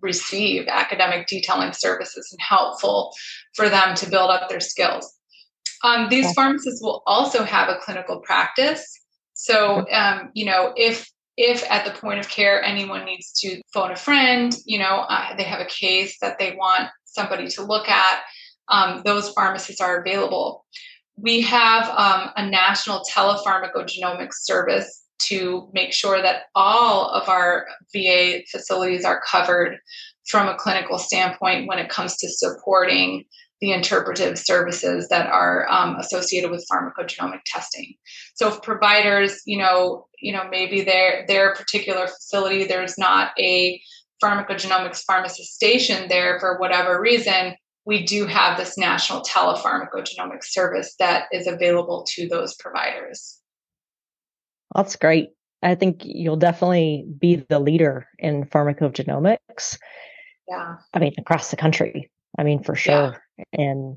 [0.00, 3.12] receive academic detailing services and helpful
[3.54, 5.14] for them to build up their skills.
[5.84, 8.84] Um, these pharmacists will also have a clinical practice.
[9.34, 13.92] So, um, you know, if if at the point of care anyone needs to phone
[13.92, 17.88] a friend, you know, uh, they have a case that they want somebody to look
[17.88, 18.20] at,
[18.68, 20.64] um, those pharmacists are available.
[21.16, 28.42] We have um, a national telepharmacogenomics service to make sure that all of our VA
[28.50, 29.78] facilities are covered
[30.26, 33.24] from a clinical standpoint when it comes to supporting
[33.60, 37.94] the interpretive services that are um, associated with pharmacogenomic testing.
[38.34, 43.80] So if providers, you know, you know, maybe their their particular facility there's not a
[44.22, 47.54] pharmacogenomics pharmacist station there for whatever reason,
[47.84, 53.40] we do have this national telepharmacogenomics service that is available to those providers.
[54.74, 55.30] That's great.
[55.62, 59.78] I think you'll definitely be the leader in pharmacogenomics.
[60.48, 60.76] Yeah.
[60.92, 62.10] I mean, across the country.
[62.38, 63.22] I mean, for sure.
[63.38, 63.44] Yeah.
[63.52, 63.96] And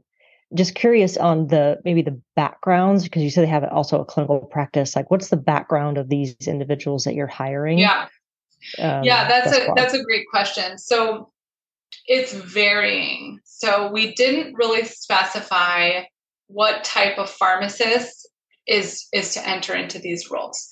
[0.53, 4.39] just curious on the maybe the backgrounds because you said they have also a clinical
[4.39, 4.95] practice.
[4.95, 7.79] Like, what's the background of these individuals that you're hiring?
[7.79, 8.07] Yeah.
[8.79, 9.75] Um, yeah, that's a far?
[9.75, 10.77] that's a great question.
[10.77, 11.31] So
[12.07, 13.39] it's varying.
[13.43, 16.03] So we didn't really specify
[16.47, 18.29] what type of pharmacist
[18.67, 20.67] is is to enter into these roles.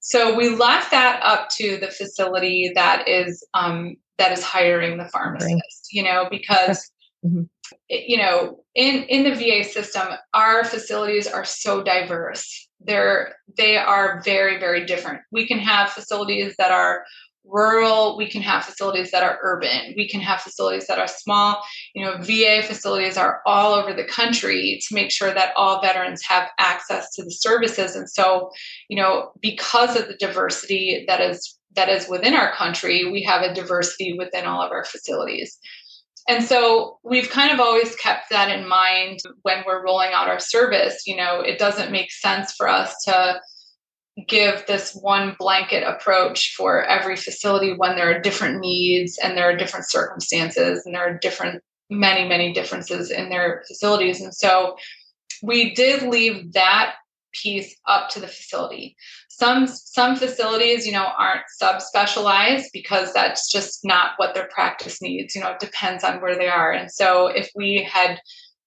[0.00, 5.08] So we left that up to the facility that is um, that is hiring the
[5.08, 5.88] pharmacist.
[5.92, 6.90] You know, because
[7.24, 7.42] mm-hmm.
[7.88, 12.68] you know in in the VA system, our facilities are so diverse.
[12.80, 15.20] They're they are very very different.
[15.32, 17.04] We can have facilities that are
[17.48, 21.62] rural, we can have facilities that are urban, we can have facilities that are small.
[21.94, 26.22] You know, VA facilities are all over the country to make sure that all veterans
[26.26, 27.96] have access to the services.
[27.96, 28.50] And so,
[28.88, 33.42] you know, because of the diversity that is that is within our country, we have
[33.42, 35.58] a diversity within all of our facilities.
[36.28, 40.40] And so we've kind of always kept that in mind when we're rolling out our
[40.40, 41.06] service.
[41.06, 43.40] You know, it doesn't make sense for us to
[44.26, 49.48] give this one blanket approach for every facility when there are different needs and there
[49.48, 54.20] are different circumstances and there are different many many differences in their facilities.
[54.20, 54.76] And so
[55.42, 56.94] we did leave that
[57.32, 58.96] piece up to the facility.
[59.28, 65.34] Some some facilities you know aren't subspecialized because that's just not what their practice needs.
[65.34, 66.72] You know it depends on where they are.
[66.72, 68.18] And so if we had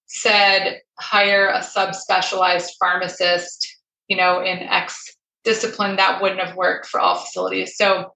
[0.06, 3.66] said hire a subspecialized pharmacist
[4.08, 7.76] you know in x discipline that wouldn't have worked for all facilities.
[7.76, 8.14] So,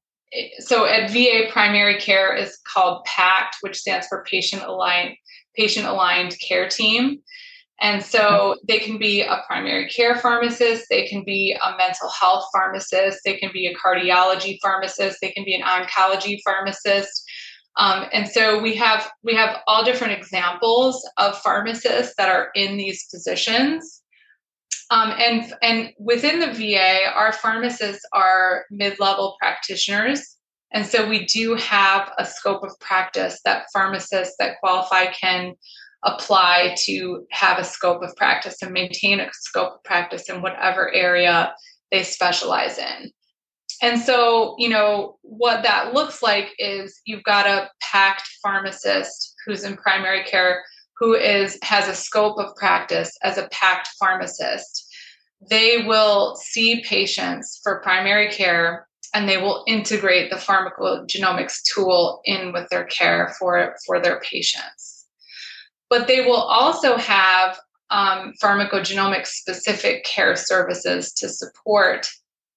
[0.61, 5.17] so at VA, primary care is called PACT, which stands for Patient Aligned
[5.57, 7.19] Patient Aligned Care Team.
[7.81, 12.47] And so they can be a primary care pharmacist, they can be a mental health
[12.53, 17.23] pharmacist, they can be a cardiology pharmacist, they can be an oncology pharmacist.
[17.77, 22.79] Um, and so we have we have all different examples of pharmacists that are in
[22.79, 24.03] these positions.
[24.91, 30.37] Um, and and within the VA, our pharmacists are mid-level practitioners,
[30.73, 35.55] and so we do have a scope of practice that pharmacists that qualify can
[36.05, 40.93] apply to have a scope of practice and maintain a scope of practice in whatever
[40.93, 41.53] area
[41.91, 43.11] they specialize in.
[43.83, 49.65] And so, you know, what that looks like is you've got a PACT pharmacist who's
[49.65, 50.65] in primary care
[50.99, 54.87] who is has a scope of practice as a PACT pharmacist
[55.49, 62.53] they will see patients for primary care and they will integrate the pharmacogenomics tool in
[62.53, 65.07] with their care for, for their patients.
[65.89, 67.59] But they will also have
[67.91, 72.07] um, pharmacogenomics specific care services to support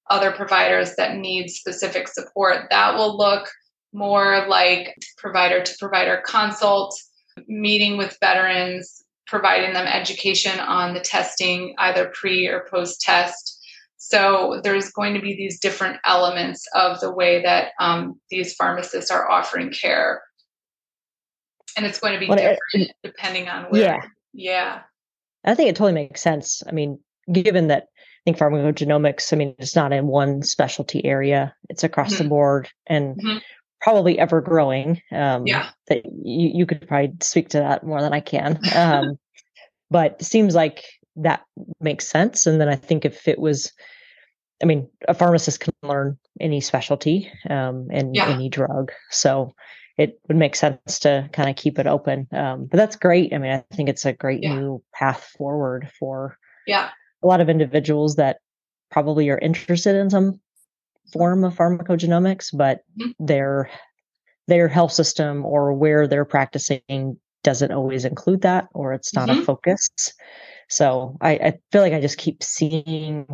[0.10, 2.66] other providers that need specific support.
[2.72, 3.48] That will look
[3.94, 7.00] more like provider to provider consult,
[7.48, 13.58] meeting with veterans, providing them education on the testing, either pre or post test.
[13.98, 19.12] So there's going to be these different elements of the way that um, these pharmacists
[19.12, 20.24] are offering care.
[21.78, 23.82] And it's going to be well, different it, depending on where.
[23.82, 24.02] Yeah.
[24.34, 24.80] Yeah.
[25.46, 26.64] I think it totally makes sense.
[26.68, 27.00] I mean,
[27.32, 32.14] given that I think pharmacogenomics, I mean, it's not in one specialty area, it's across
[32.14, 32.24] mm-hmm.
[32.24, 32.70] the board.
[32.88, 33.38] And mm-hmm
[33.82, 35.02] probably ever growing.
[35.12, 35.70] Um, yeah.
[35.88, 38.60] That you, you could probably speak to that more than I can.
[38.76, 39.18] Um,
[39.90, 40.84] but seems like
[41.16, 41.44] that
[41.80, 42.46] makes sense.
[42.46, 43.72] And then I think if it was,
[44.62, 48.28] I mean, a pharmacist can learn any specialty um, and yeah.
[48.28, 48.92] any drug.
[49.10, 49.54] So
[49.98, 52.28] it would make sense to kind of keep it open.
[52.32, 53.34] Um, but that's great.
[53.34, 54.54] I mean, I think it's a great yeah.
[54.54, 56.38] new path forward for
[56.68, 56.90] yeah.
[57.22, 58.38] a lot of individuals that
[58.92, 60.40] probably are interested in some
[61.12, 63.26] form of pharmacogenomics, but mm-hmm.
[63.26, 63.70] their
[64.48, 69.42] their health system or where they're practicing doesn't always include that, or it's not mm-hmm.
[69.42, 69.90] a focus.
[70.68, 73.26] So I, I, feel like I just keep seeing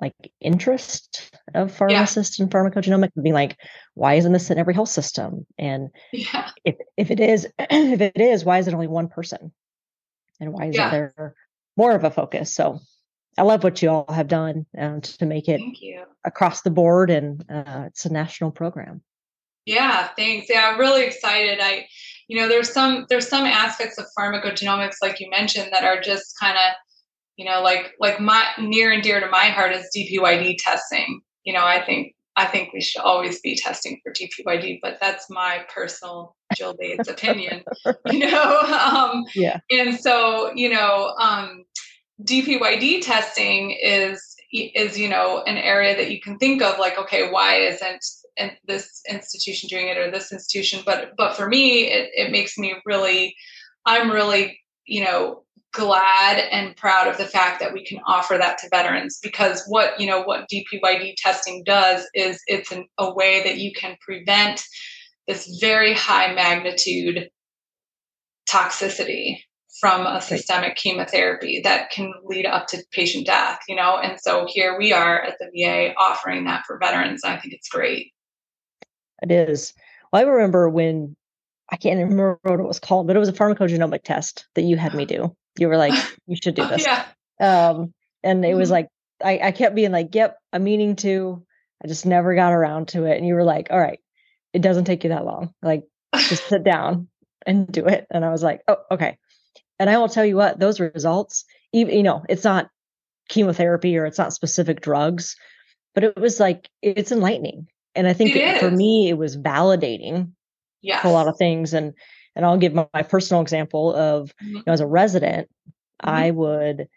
[0.00, 2.44] like interest of pharmacists yeah.
[2.44, 3.56] in pharmacogenomics being like,
[3.94, 5.46] why isn't this in every health system?
[5.58, 6.50] And yeah.
[6.64, 9.52] if if it is, if it is, why is it only one person?
[10.40, 10.90] And why is yeah.
[10.90, 11.34] there
[11.76, 12.54] more of a focus?
[12.54, 12.80] So
[13.38, 15.60] I love what you all have done uh, to make it
[16.24, 19.02] across the board, and uh, it's a national program.
[19.66, 20.46] Yeah, thanks.
[20.48, 21.58] Yeah, I'm really excited.
[21.60, 21.86] I,
[22.28, 26.38] you know, there's some there's some aspects of pharmacogenomics, like you mentioned, that are just
[26.40, 26.74] kind of,
[27.36, 31.20] you know, like like my near and dear to my heart is DPYD testing.
[31.44, 35.28] You know, I think I think we should always be testing for DPYD, but that's
[35.30, 37.62] my personal Jill Bates opinion.
[38.10, 39.60] You know, um, yeah.
[39.70, 41.64] And so, you know, um,
[42.22, 47.30] DPYD testing is is you know an area that you can think of like okay
[47.30, 48.04] why isn't
[48.66, 50.82] this institution doing it or this institution?
[50.86, 53.34] But but for me it, it makes me really
[53.86, 55.42] i'm really you know
[55.72, 59.98] glad and proud of the fact that we can offer that to veterans because what
[60.00, 64.62] you know what dpyd testing does is it's an, a way that you can prevent
[65.26, 67.28] this very high magnitude
[68.48, 69.38] toxicity
[69.80, 73.98] from a systemic chemotherapy that can lead up to patient death, you know?
[73.98, 77.24] And so here we are at the VA offering that for veterans.
[77.24, 78.12] I think it's great.
[79.22, 79.74] It is.
[80.12, 81.16] Well, I remember when
[81.70, 84.76] I can't remember what it was called, but it was a pharmacogenomic test that you
[84.76, 85.34] had me do.
[85.58, 85.94] You were like,
[86.26, 86.86] you should do this.
[86.86, 87.04] yeah.
[87.40, 88.74] Um, and it was mm-hmm.
[88.74, 88.88] like,
[89.22, 91.44] I, I kept being like, yep, I'm meaning to.
[91.82, 93.16] I just never got around to it.
[93.18, 93.98] And you were like, all right,
[94.52, 95.52] it doesn't take you that long.
[95.62, 97.08] Like just sit down
[97.46, 98.06] and do it.
[98.10, 99.18] And I was like, oh, okay.
[99.78, 102.70] And I will tell you what, those results, even you know, it's not
[103.28, 105.36] chemotherapy or it's not specific drugs,
[105.94, 107.68] but it was like it's enlightening.
[107.94, 110.32] And I think it, for me, it was validating
[110.82, 111.04] yes.
[111.04, 111.72] a lot of things.
[111.72, 111.94] And
[112.34, 114.56] and I'll give my, my personal example of mm-hmm.
[114.56, 115.48] you know, as a resident,
[116.02, 116.10] mm-hmm.
[116.10, 116.88] I would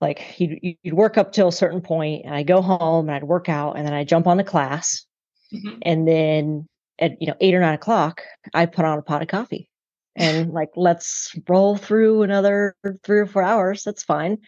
[0.00, 3.24] like you'd, you'd work up till a certain point and I'd go home and I'd
[3.24, 5.06] work out and then I'd jump on the class.
[5.52, 5.78] Mm-hmm.
[5.82, 9.28] And then at you know eight or nine o'clock, I put on a pot of
[9.28, 9.68] coffee
[10.16, 13.82] and like let's roll through another three or four hours.
[13.82, 14.38] That's fine.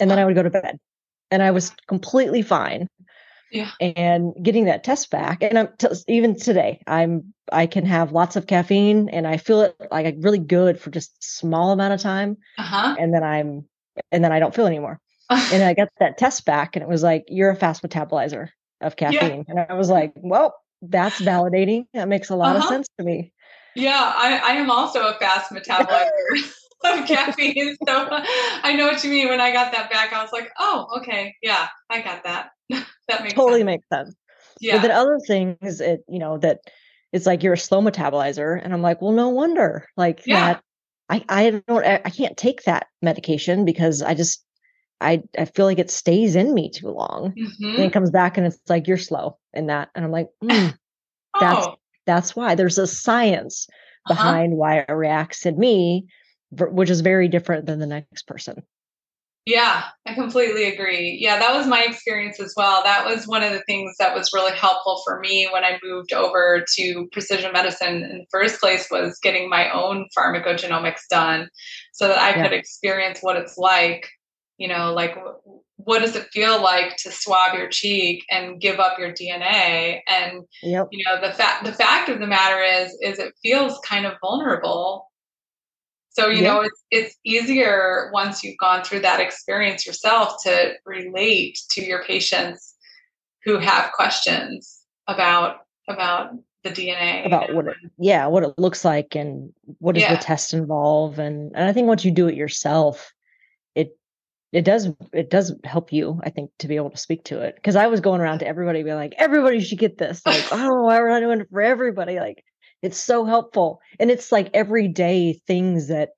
[0.00, 0.78] And then I would go to bed.
[1.30, 2.88] And I was completely fine.
[3.50, 3.70] Yeah.
[3.80, 8.34] And getting that test back, and I'm t- even today, I'm I can have lots
[8.34, 12.36] of caffeine, and I feel it like really good for just small amount of time,
[12.58, 12.96] uh-huh.
[12.98, 13.64] and then I'm
[14.10, 15.00] and then I don't feel anymore.
[15.30, 18.48] and I got that test back, and it was like you're a fast metabolizer
[18.80, 19.54] of caffeine, yeah.
[19.60, 21.86] and I was like, well, that's validating.
[21.94, 22.64] That makes a lot uh-huh.
[22.64, 23.32] of sense to me.
[23.76, 26.52] Yeah, I, I am also a fast metabolizer
[26.84, 27.76] of caffeine.
[27.86, 29.28] So I know what you mean.
[29.28, 31.34] When I got that back, I was like, oh, okay.
[31.42, 32.50] Yeah, I got that.
[32.70, 33.66] that makes totally sense.
[33.66, 34.14] makes sense.
[34.60, 34.76] Yeah.
[34.76, 36.60] But then other things, it, you know, that
[37.12, 38.60] it's like you're a slow metabolizer.
[38.62, 39.86] And I'm like, well, no wonder.
[39.96, 40.54] Like yeah.
[40.54, 40.62] that
[41.08, 44.44] I, I don't I can't take that medication because I just
[45.00, 47.32] I I feel like it stays in me too long.
[47.38, 47.76] Mm-hmm.
[47.76, 49.90] And it comes back and it's like you're slow in that.
[49.94, 50.74] And I'm like, mm,
[51.38, 51.76] that's oh.
[52.06, 53.66] That's why there's a science
[54.06, 54.14] uh-huh.
[54.14, 54.58] behind uh-huh.
[54.58, 56.06] why it reacts in me,
[56.50, 58.62] which is very different than the next person.
[59.46, 61.18] Yeah, I completely agree.
[61.20, 62.82] Yeah, that was my experience as well.
[62.82, 66.12] That was one of the things that was really helpful for me when I moved
[66.12, 71.48] over to precision medicine in the first place was getting my own pharmacogenomics done
[71.92, 72.42] so that I yeah.
[72.42, 74.08] could experience what it's like,
[74.58, 75.16] you know, like
[75.76, 80.00] what does it feel like to swab your cheek and give up your DNA?
[80.06, 80.88] And yep.
[80.90, 84.14] you know, the fact the fact of the matter is is it feels kind of
[84.20, 85.06] vulnerable
[86.16, 86.54] so you yeah.
[86.54, 92.02] know it's it's easier once you've gone through that experience yourself to relate to your
[92.04, 92.74] patients
[93.44, 95.58] who have questions about
[95.88, 96.30] about
[96.64, 100.16] the DNA about what it yeah what it looks like and what does yeah.
[100.16, 103.12] the test involve and and I think once you do it yourself
[104.56, 107.56] it does it does help you I think to be able to speak to it.
[107.56, 110.22] Because I was going around to everybody being like everybody should get this.
[110.24, 112.18] Like oh why we're not doing it for everybody?
[112.18, 112.42] Like
[112.80, 113.80] it's so helpful.
[114.00, 116.10] And it's like everyday things that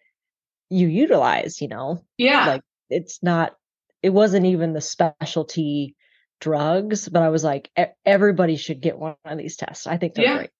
[0.71, 2.05] you utilize you know?
[2.17, 2.47] Yeah.
[2.47, 3.57] Like it's not
[4.05, 5.97] it wasn't even the specialty
[6.41, 7.69] drugs but i was like
[8.07, 9.89] everybody should get one of these tests.
[9.89, 10.37] I think they're yeah.
[10.37, 10.51] great.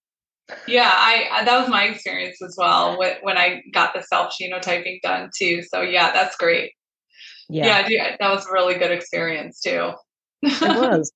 [0.67, 5.01] Yeah I, that was my experience as well when, when i got the self genotyping
[5.01, 5.63] done too.
[5.63, 6.73] So yeah that's great
[7.49, 9.93] yeah, yeah that was a really good experience too
[10.43, 11.13] it was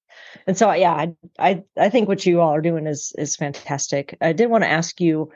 [0.47, 4.17] and so yeah I, I i think what you all are doing is is fantastic
[4.21, 5.31] i did want to ask you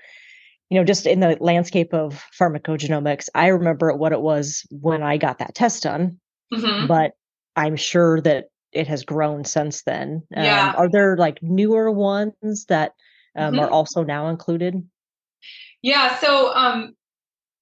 [0.70, 5.16] you know just in the landscape of pharmacogenomics i remember what it was when i
[5.16, 6.18] got that test done
[6.52, 6.86] mm-hmm.
[6.86, 7.12] but
[7.54, 10.70] i'm sure that it has grown since then yeah.
[10.70, 12.92] Um, are there like newer ones that
[13.36, 13.60] um, mm-hmm.
[13.60, 14.82] are also now included
[15.82, 16.94] yeah so um,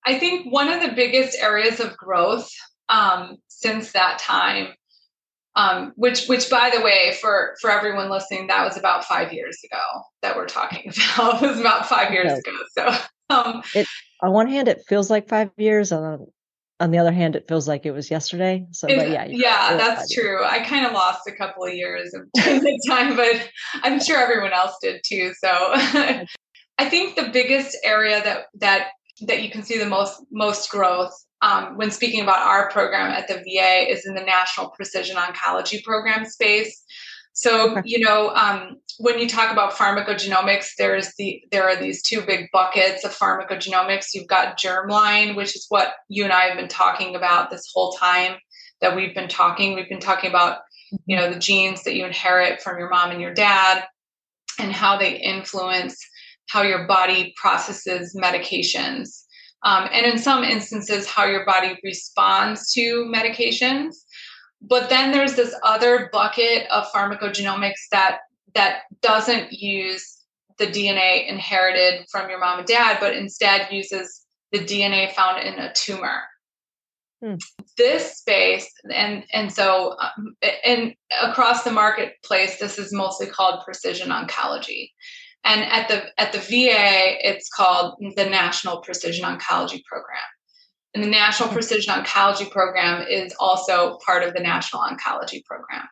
[0.06, 2.50] i think one of the biggest areas of growth
[2.88, 4.68] um, since that time
[5.56, 9.58] um, which which by the way for for everyone listening that was about five years
[9.64, 9.82] ago
[10.22, 12.40] that we're talking about it was about five years okay.
[12.40, 12.98] ago so
[13.30, 13.86] um, it,
[14.22, 16.26] on one hand it feels like five years on
[16.80, 20.12] on the other hand it feels like it was yesterday so but yeah yeah that's
[20.12, 20.46] true years.
[20.50, 22.22] i kind of lost a couple of years of
[22.88, 23.48] time but
[23.82, 26.26] i'm sure everyone else did too so i
[26.88, 28.88] think the biggest area that that
[29.20, 31.14] that you can see the most most growth
[31.44, 35.84] um, when speaking about our program at the VA is in the National Precision Oncology
[35.84, 36.82] Program space.
[37.34, 42.22] So you know, um, when you talk about pharmacogenomics, there's the there are these two
[42.22, 44.14] big buckets of pharmacogenomics.
[44.14, 47.92] You've got germline, which is what you and I have been talking about this whole
[47.92, 48.36] time
[48.80, 49.74] that we've been talking.
[49.74, 50.58] We've been talking about
[51.06, 53.84] you know the genes that you inherit from your mom and your dad,
[54.58, 55.98] and how they influence
[56.46, 59.23] how your body processes medications
[59.64, 63.94] um, and in some instances, how your body responds to medications.
[64.60, 68.18] But then there's this other bucket of pharmacogenomics that
[68.54, 70.20] that doesn't use
[70.58, 75.58] the DNA inherited from your mom and dad, but instead uses the DNA found in
[75.58, 76.22] a tumor.
[77.22, 77.34] Hmm.
[77.76, 84.10] This space, and and so, um, and across the marketplace, this is mostly called precision
[84.10, 84.90] oncology.
[85.44, 90.22] And at the at the VA, it's called the National Precision Oncology Program.
[90.94, 91.54] And the National hmm.
[91.54, 95.86] Precision Oncology Program is also part of the National Oncology Program.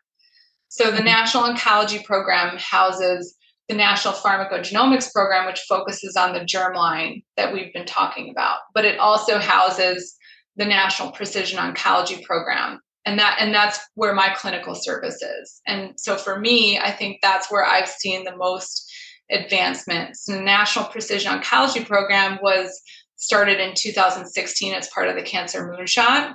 [0.68, 1.04] So the hmm.
[1.04, 3.36] National Oncology Program houses
[3.68, 8.58] the National Pharmacogenomics Program, which focuses on the germline that we've been talking about.
[8.74, 10.16] But it also houses
[10.56, 12.80] the National Precision Oncology Program.
[13.04, 15.60] And that and that's where my clinical service is.
[15.66, 18.91] And so for me, I think that's where I've seen the most
[19.30, 20.24] advancements.
[20.26, 22.80] The National Precision Oncology Program was
[23.16, 26.34] started in 2016 as part of the Cancer Moonshot.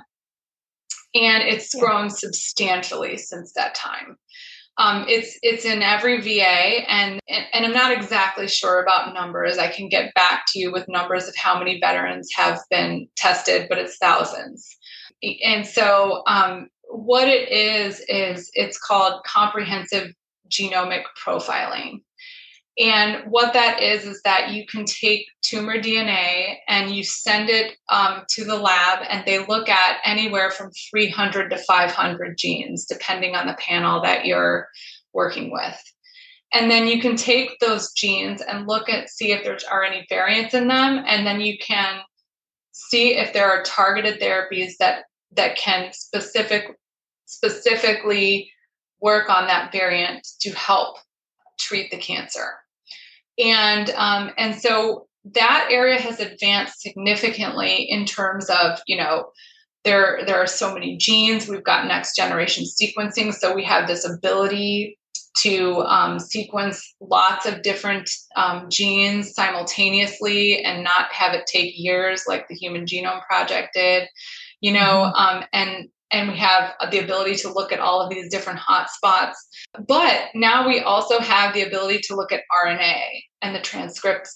[1.14, 4.16] And it's grown substantially since that time.
[4.78, 9.58] Um, it's it's in every VA, and and I'm not exactly sure about numbers.
[9.58, 13.66] I can get back to you with numbers of how many veterans have been tested,
[13.68, 14.76] but it's thousands.
[15.44, 20.12] And so, um, what it is is it's called comprehensive
[20.48, 22.02] genomic profiling.
[22.78, 27.76] And what that is, is that you can take tumor DNA and you send it
[27.88, 33.34] um, to the lab, and they look at anywhere from 300 to 500 genes, depending
[33.34, 34.68] on the panel that you're
[35.12, 35.82] working with.
[36.54, 40.06] And then you can take those genes and look at, see if there are any
[40.08, 42.00] variants in them, and then you can
[42.70, 45.02] see if there are targeted therapies that
[45.32, 46.64] that can specific
[47.26, 48.50] specifically
[49.00, 50.96] work on that variant to help
[51.58, 52.54] treat the cancer
[53.38, 59.30] and um, and so that area has advanced significantly in terms of you know
[59.84, 64.08] there there are so many genes we've got next generation sequencing so we have this
[64.08, 64.98] ability
[65.36, 72.24] to um, sequence lots of different um, genes simultaneously and not have it take years
[72.26, 74.08] like the human genome project did
[74.60, 75.36] you know mm-hmm.
[75.38, 79.34] um, and and we have the ability to look at all of these different hotspots.
[79.86, 83.02] But now we also have the ability to look at RNA
[83.42, 84.28] and the transcript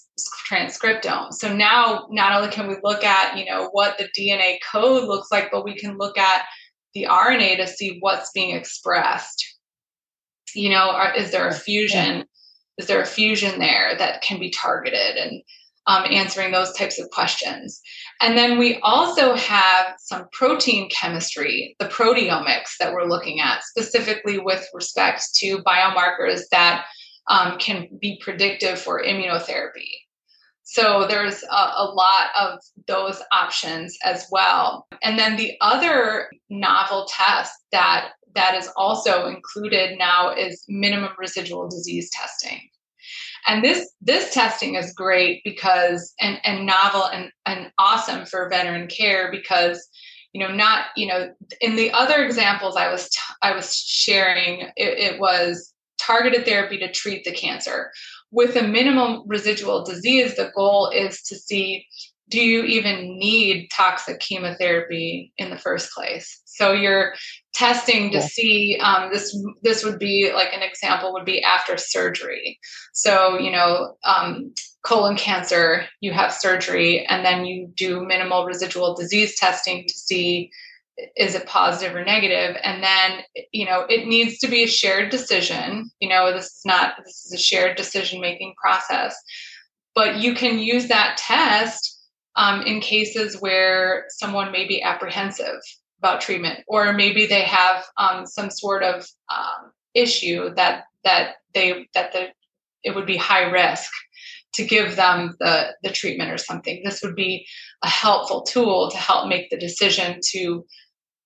[0.49, 1.33] transcriptome.
[1.33, 5.29] So now not only can we look at, you know, what the DNA code looks
[5.31, 6.45] like, but we can look at
[6.93, 9.43] the RNA to see what's being expressed.
[10.53, 12.25] You know, are, is there a fusion?
[12.77, 15.15] Is there a fusion there that can be targeted?
[15.17, 15.41] And
[15.87, 17.81] um, answering those types of questions.
[18.21, 24.39] And then we also have some protein chemistry, the proteomics that we're looking at, specifically
[24.39, 26.85] with respect to biomarkers that
[27.27, 29.89] um, can be predictive for immunotherapy.
[30.63, 34.87] So there's a, a, lot of those options as well.
[35.01, 41.67] And then the other novel test that that is also included now is minimum residual
[41.69, 42.69] disease testing
[43.47, 48.87] and this this testing is great because and and novel and and awesome for veteran
[48.87, 49.87] care because
[50.33, 54.61] you know not you know in the other examples i was t- I was sharing
[54.61, 57.91] it, it was targeted therapy to treat the cancer.
[58.31, 61.85] With a minimum residual disease the goal is to see
[62.29, 66.41] do you even need toxic chemotherapy in the first place?
[66.45, 67.13] So you're
[67.53, 72.59] testing to see um, this this would be like an example would be after surgery.
[72.93, 74.53] So you know um,
[74.83, 80.51] colon cancer you have surgery and then you do minimal residual disease testing to see
[81.15, 82.55] is it positive or negative?
[82.63, 83.21] And then
[83.51, 85.89] you know it needs to be a shared decision.
[85.99, 89.15] You know this is not this is a shared decision making process.
[89.95, 91.92] But you can use that test
[92.35, 95.61] um, in cases where someone may be apprehensive
[95.99, 101.87] about treatment, or maybe they have um, some sort of um, issue that that they
[101.93, 102.27] that the
[102.83, 103.89] it would be high risk
[104.53, 106.81] to give them the the treatment or something.
[106.83, 107.47] This would be
[107.83, 110.65] a helpful tool to help make the decision to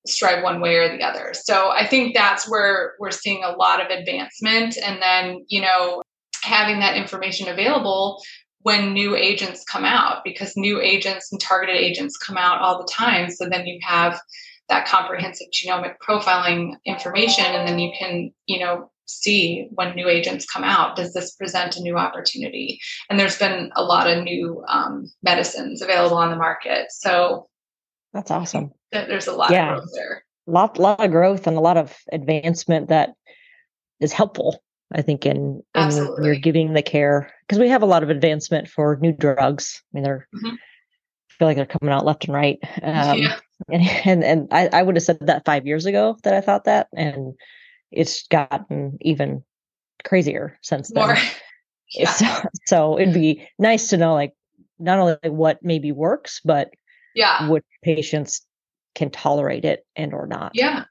[0.05, 1.33] strive one way or the other.
[1.33, 6.03] So I think that's where we're seeing a lot of advancement, and then you know
[6.43, 8.21] having that information available
[8.61, 12.91] when new agents come out because new agents and targeted agents come out all the
[12.91, 13.29] time.
[13.29, 14.19] So then you have
[14.69, 20.45] that comprehensive genomic profiling information and then you can you know see when new agents
[20.45, 22.79] come out does this present a new opportunity?
[23.09, 26.87] And there's been a lot of new um, medicines available on the market.
[26.89, 27.47] So
[28.13, 28.71] that's awesome.
[28.91, 29.73] there's a lot yeah.
[29.73, 30.23] of growth there.
[30.47, 33.13] A lot, lot of growth and a lot of advancement that
[33.99, 34.61] is helpful
[34.93, 38.67] i think in, in you're giving the care because we have a lot of advancement
[38.67, 40.55] for new drugs i mean they're mm-hmm.
[40.55, 43.39] I feel like they're coming out left and right um, yeah
[43.71, 46.65] and and, and I, I would have said that five years ago that I thought
[46.65, 47.33] that, and
[47.91, 49.43] it's gotten even
[50.03, 51.17] crazier since then.
[51.91, 52.11] Yeah.
[52.11, 54.33] So, so it'd be nice to know, like,
[54.77, 56.69] not only what maybe works, but
[57.15, 58.45] yeah, what patients
[58.93, 60.51] can tolerate it and or not.
[60.53, 60.83] Yeah,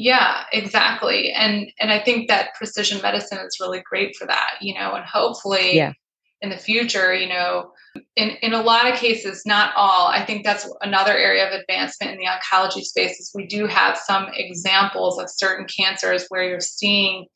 [0.00, 1.32] yeah, exactly.
[1.32, 5.04] And and I think that precision medicine is really great for that, you know, and
[5.04, 5.92] hopefully, yeah
[6.40, 7.72] in the future, you know,
[8.16, 12.12] in, in a lot of cases, not all, I think that's another area of advancement
[12.12, 16.60] in the oncology space is we do have some examples of certain cancers where you're
[16.60, 17.26] seeing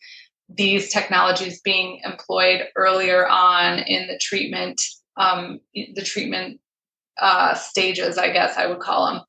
[0.49, 4.81] these technologies being employed earlier on in the treatment
[5.17, 6.61] um, the treatment
[7.21, 9.23] uh, stages, I guess I would call them.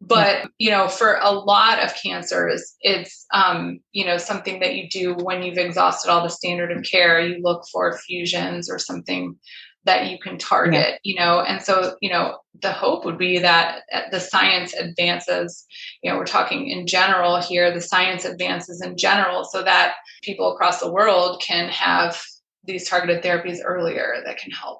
[0.00, 4.88] But you know, for a lot of cancers, it's um, you know something that you
[4.88, 7.20] do when you've exhausted all the standard of care.
[7.20, 9.36] You look for fusions or something
[9.84, 10.72] that you can target.
[10.72, 10.98] Yeah.
[11.02, 15.66] You know, and so you know the hope would be that uh, the science advances.
[16.02, 17.74] You know, we're talking in general here.
[17.74, 22.22] The science advances in general, so that people across the world can have
[22.62, 24.78] these targeted therapies earlier that can help.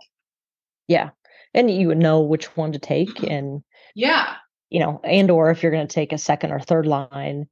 [0.86, 1.10] Yeah.
[1.54, 3.62] And you would know which one to take and
[3.94, 4.34] yeah.
[4.70, 7.48] You know, and or if you're going to take a second or third line,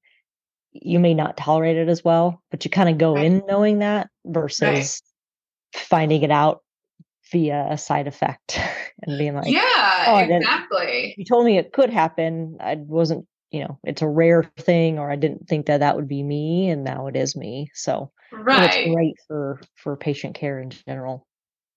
[0.73, 3.25] you may not tolerate it as well, but you kind of go right.
[3.25, 5.03] in knowing that versus
[5.75, 5.83] right.
[5.83, 6.63] finding it out
[7.33, 8.61] via a side effect
[9.03, 11.15] and being like, yeah, oh, exactly.
[11.17, 12.59] You told me it could happen.
[12.61, 16.09] I wasn't, you know, it's a rare thing, or I didn't think that that would
[16.09, 17.71] be me, and now it is me.
[17.75, 21.27] So, right, it's great for for patient care in general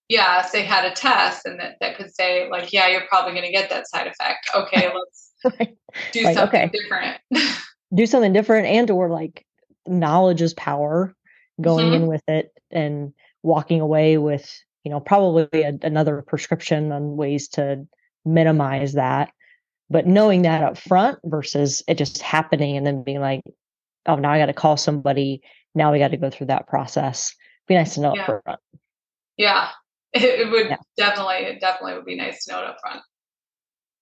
[0.09, 3.33] Yeah, yes, they had a test and that, that could say, like, yeah, you're probably
[3.33, 4.49] going to get that side effect.
[4.55, 5.28] Okay, let's
[6.11, 6.71] do something okay.
[6.71, 7.17] different.
[7.93, 9.45] do something different and or like
[9.87, 11.15] knowledge is power
[11.61, 12.03] going mm-hmm.
[12.03, 17.47] in with it and walking away with you know probably a, another prescription on ways
[17.47, 17.85] to
[18.25, 19.31] minimize that
[19.89, 23.41] but knowing that up front versus it just happening and then being like
[24.05, 25.41] oh now i got to call somebody
[25.73, 27.33] now we got to go through that process
[27.67, 28.21] be nice to know yeah.
[28.21, 28.59] up front
[29.37, 29.69] yeah
[30.13, 30.77] it, it would yeah.
[30.97, 33.01] definitely, it definitely would be nice to know it up front.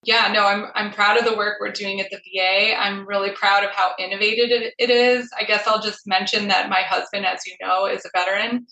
[0.04, 2.78] Yeah, no, I'm I'm proud of the work we're doing at the VA.
[2.78, 5.28] I'm really proud of how innovative it, it is.
[5.38, 8.66] I guess I'll just mention that my husband, as you know, is a veteran.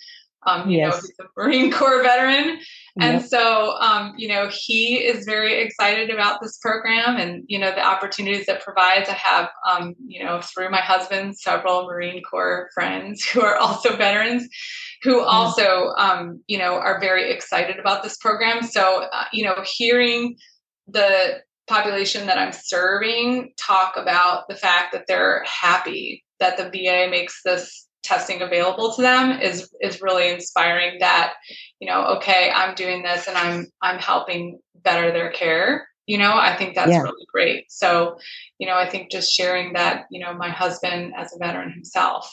[0.47, 0.95] Um, you yes.
[0.95, 2.61] know, he's a Marine Corps veteran.
[3.01, 3.25] And yep.
[3.25, 7.85] so, um, you know, he is very excited about this program and, you know, the
[7.85, 9.09] opportunities it provides.
[9.09, 13.97] I have, um, you know, through my husband, several Marine Corps friends who are also
[13.97, 14.49] veterans
[15.03, 18.63] who also, um, you know, are very excited about this program.
[18.63, 20.37] So, uh, you know, hearing
[20.87, 27.11] the population that I'm serving talk about the fact that they're happy that the VA
[27.11, 31.35] makes this testing available to them is is really inspiring that
[31.81, 36.37] you know okay i'm doing this and i'm i'm helping better their care you know
[36.37, 37.03] i think that's yeah.
[37.03, 38.17] really great so
[38.59, 42.31] you know i think just sharing that you know my husband as a veteran himself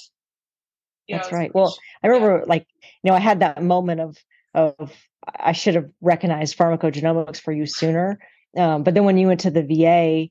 [1.10, 2.45] that's know, right well i remember yeah.
[2.45, 2.68] like
[3.01, 4.16] you know i had that moment of
[4.54, 4.93] of
[5.39, 8.20] i should have recognized pharmacogenomics for you sooner
[8.58, 10.30] um, but then when you went to the va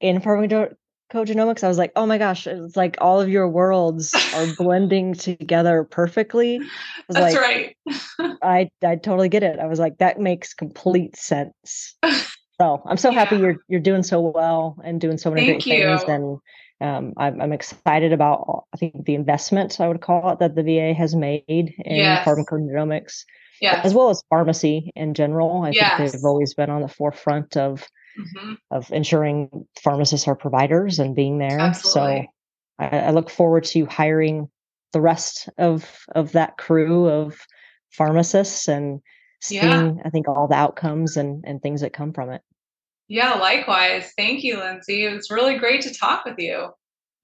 [0.00, 0.74] in pharmaco-
[1.12, 5.14] cogenomics, I was like, oh my gosh, it's like all of your worlds are blending
[5.14, 6.60] together perfectly.
[7.08, 7.76] That's like, right.
[8.42, 9.58] I I totally get it.
[9.58, 11.94] I was like, that makes complete sense.
[12.60, 13.18] So I'm so yeah.
[13.18, 15.98] happy you're you're doing so well and doing so many Thank great you.
[15.98, 16.02] things.
[16.08, 16.38] And
[16.80, 20.62] um, I'm, I'm excited about I think the investment I would call it that the
[20.62, 22.26] VA has made in yes.
[22.26, 23.24] pharmacogenomics.
[23.62, 23.86] Yes.
[23.86, 25.62] as well as pharmacy in general.
[25.62, 25.96] I yes.
[25.96, 27.86] think they've always been on the forefront of
[28.18, 28.54] mm-hmm.
[28.72, 31.60] of ensuring pharmacists are providers and being there.
[31.60, 32.28] Absolutely.
[32.80, 34.50] So I, I, look forward to hiring
[34.92, 37.38] the rest of of that crew of
[37.92, 39.00] pharmacists and
[39.40, 39.92] seeing yeah.
[40.04, 42.42] I think all the outcomes and and things that come from it.
[43.06, 44.12] Yeah, likewise.
[44.16, 45.04] Thank you, Lindsay.
[45.04, 46.70] It was really great to talk with you.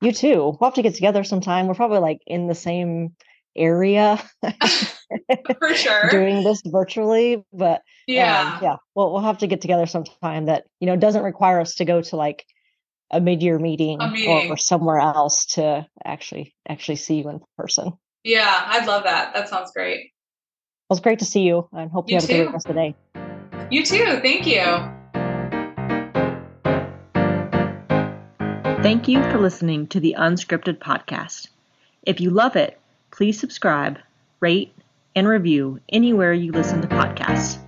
[0.01, 0.57] You too.
[0.61, 1.67] We'll have to get together sometime.
[1.67, 3.17] We're probably like in the same
[3.59, 4.23] area
[5.59, 6.09] for sure.
[6.11, 8.77] doing this virtually but yeah um, yeah.
[8.95, 12.01] well we'll have to get together sometime that you know doesn't require us to go
[12.01, 12.47] to like
[13.11, 14.51] a mid-year meeting, meeting.
[14.51, 17.93] Or, or, somewhere else to actually actually see you in person.
[18.25, 19.35] Yeah i'd love that.
[19.35, 20.13] That sounds great.
[20.89, 22.35] Well it's great to see you and hope you, you have too.
[22.35, 22.95] a great rest of the day.
[23.71, 24.21] You too.
[24.23, 24.99] Thank you.
[28.83, 31.49] Thank you for listening to the unscripted podcast.
[32.05, 32.79] If you love it
[33.19, 33.99] please subscribe
[34.39, 34.73] rate,
[35.17, 37.59] and review anywhere you listen to podcasts.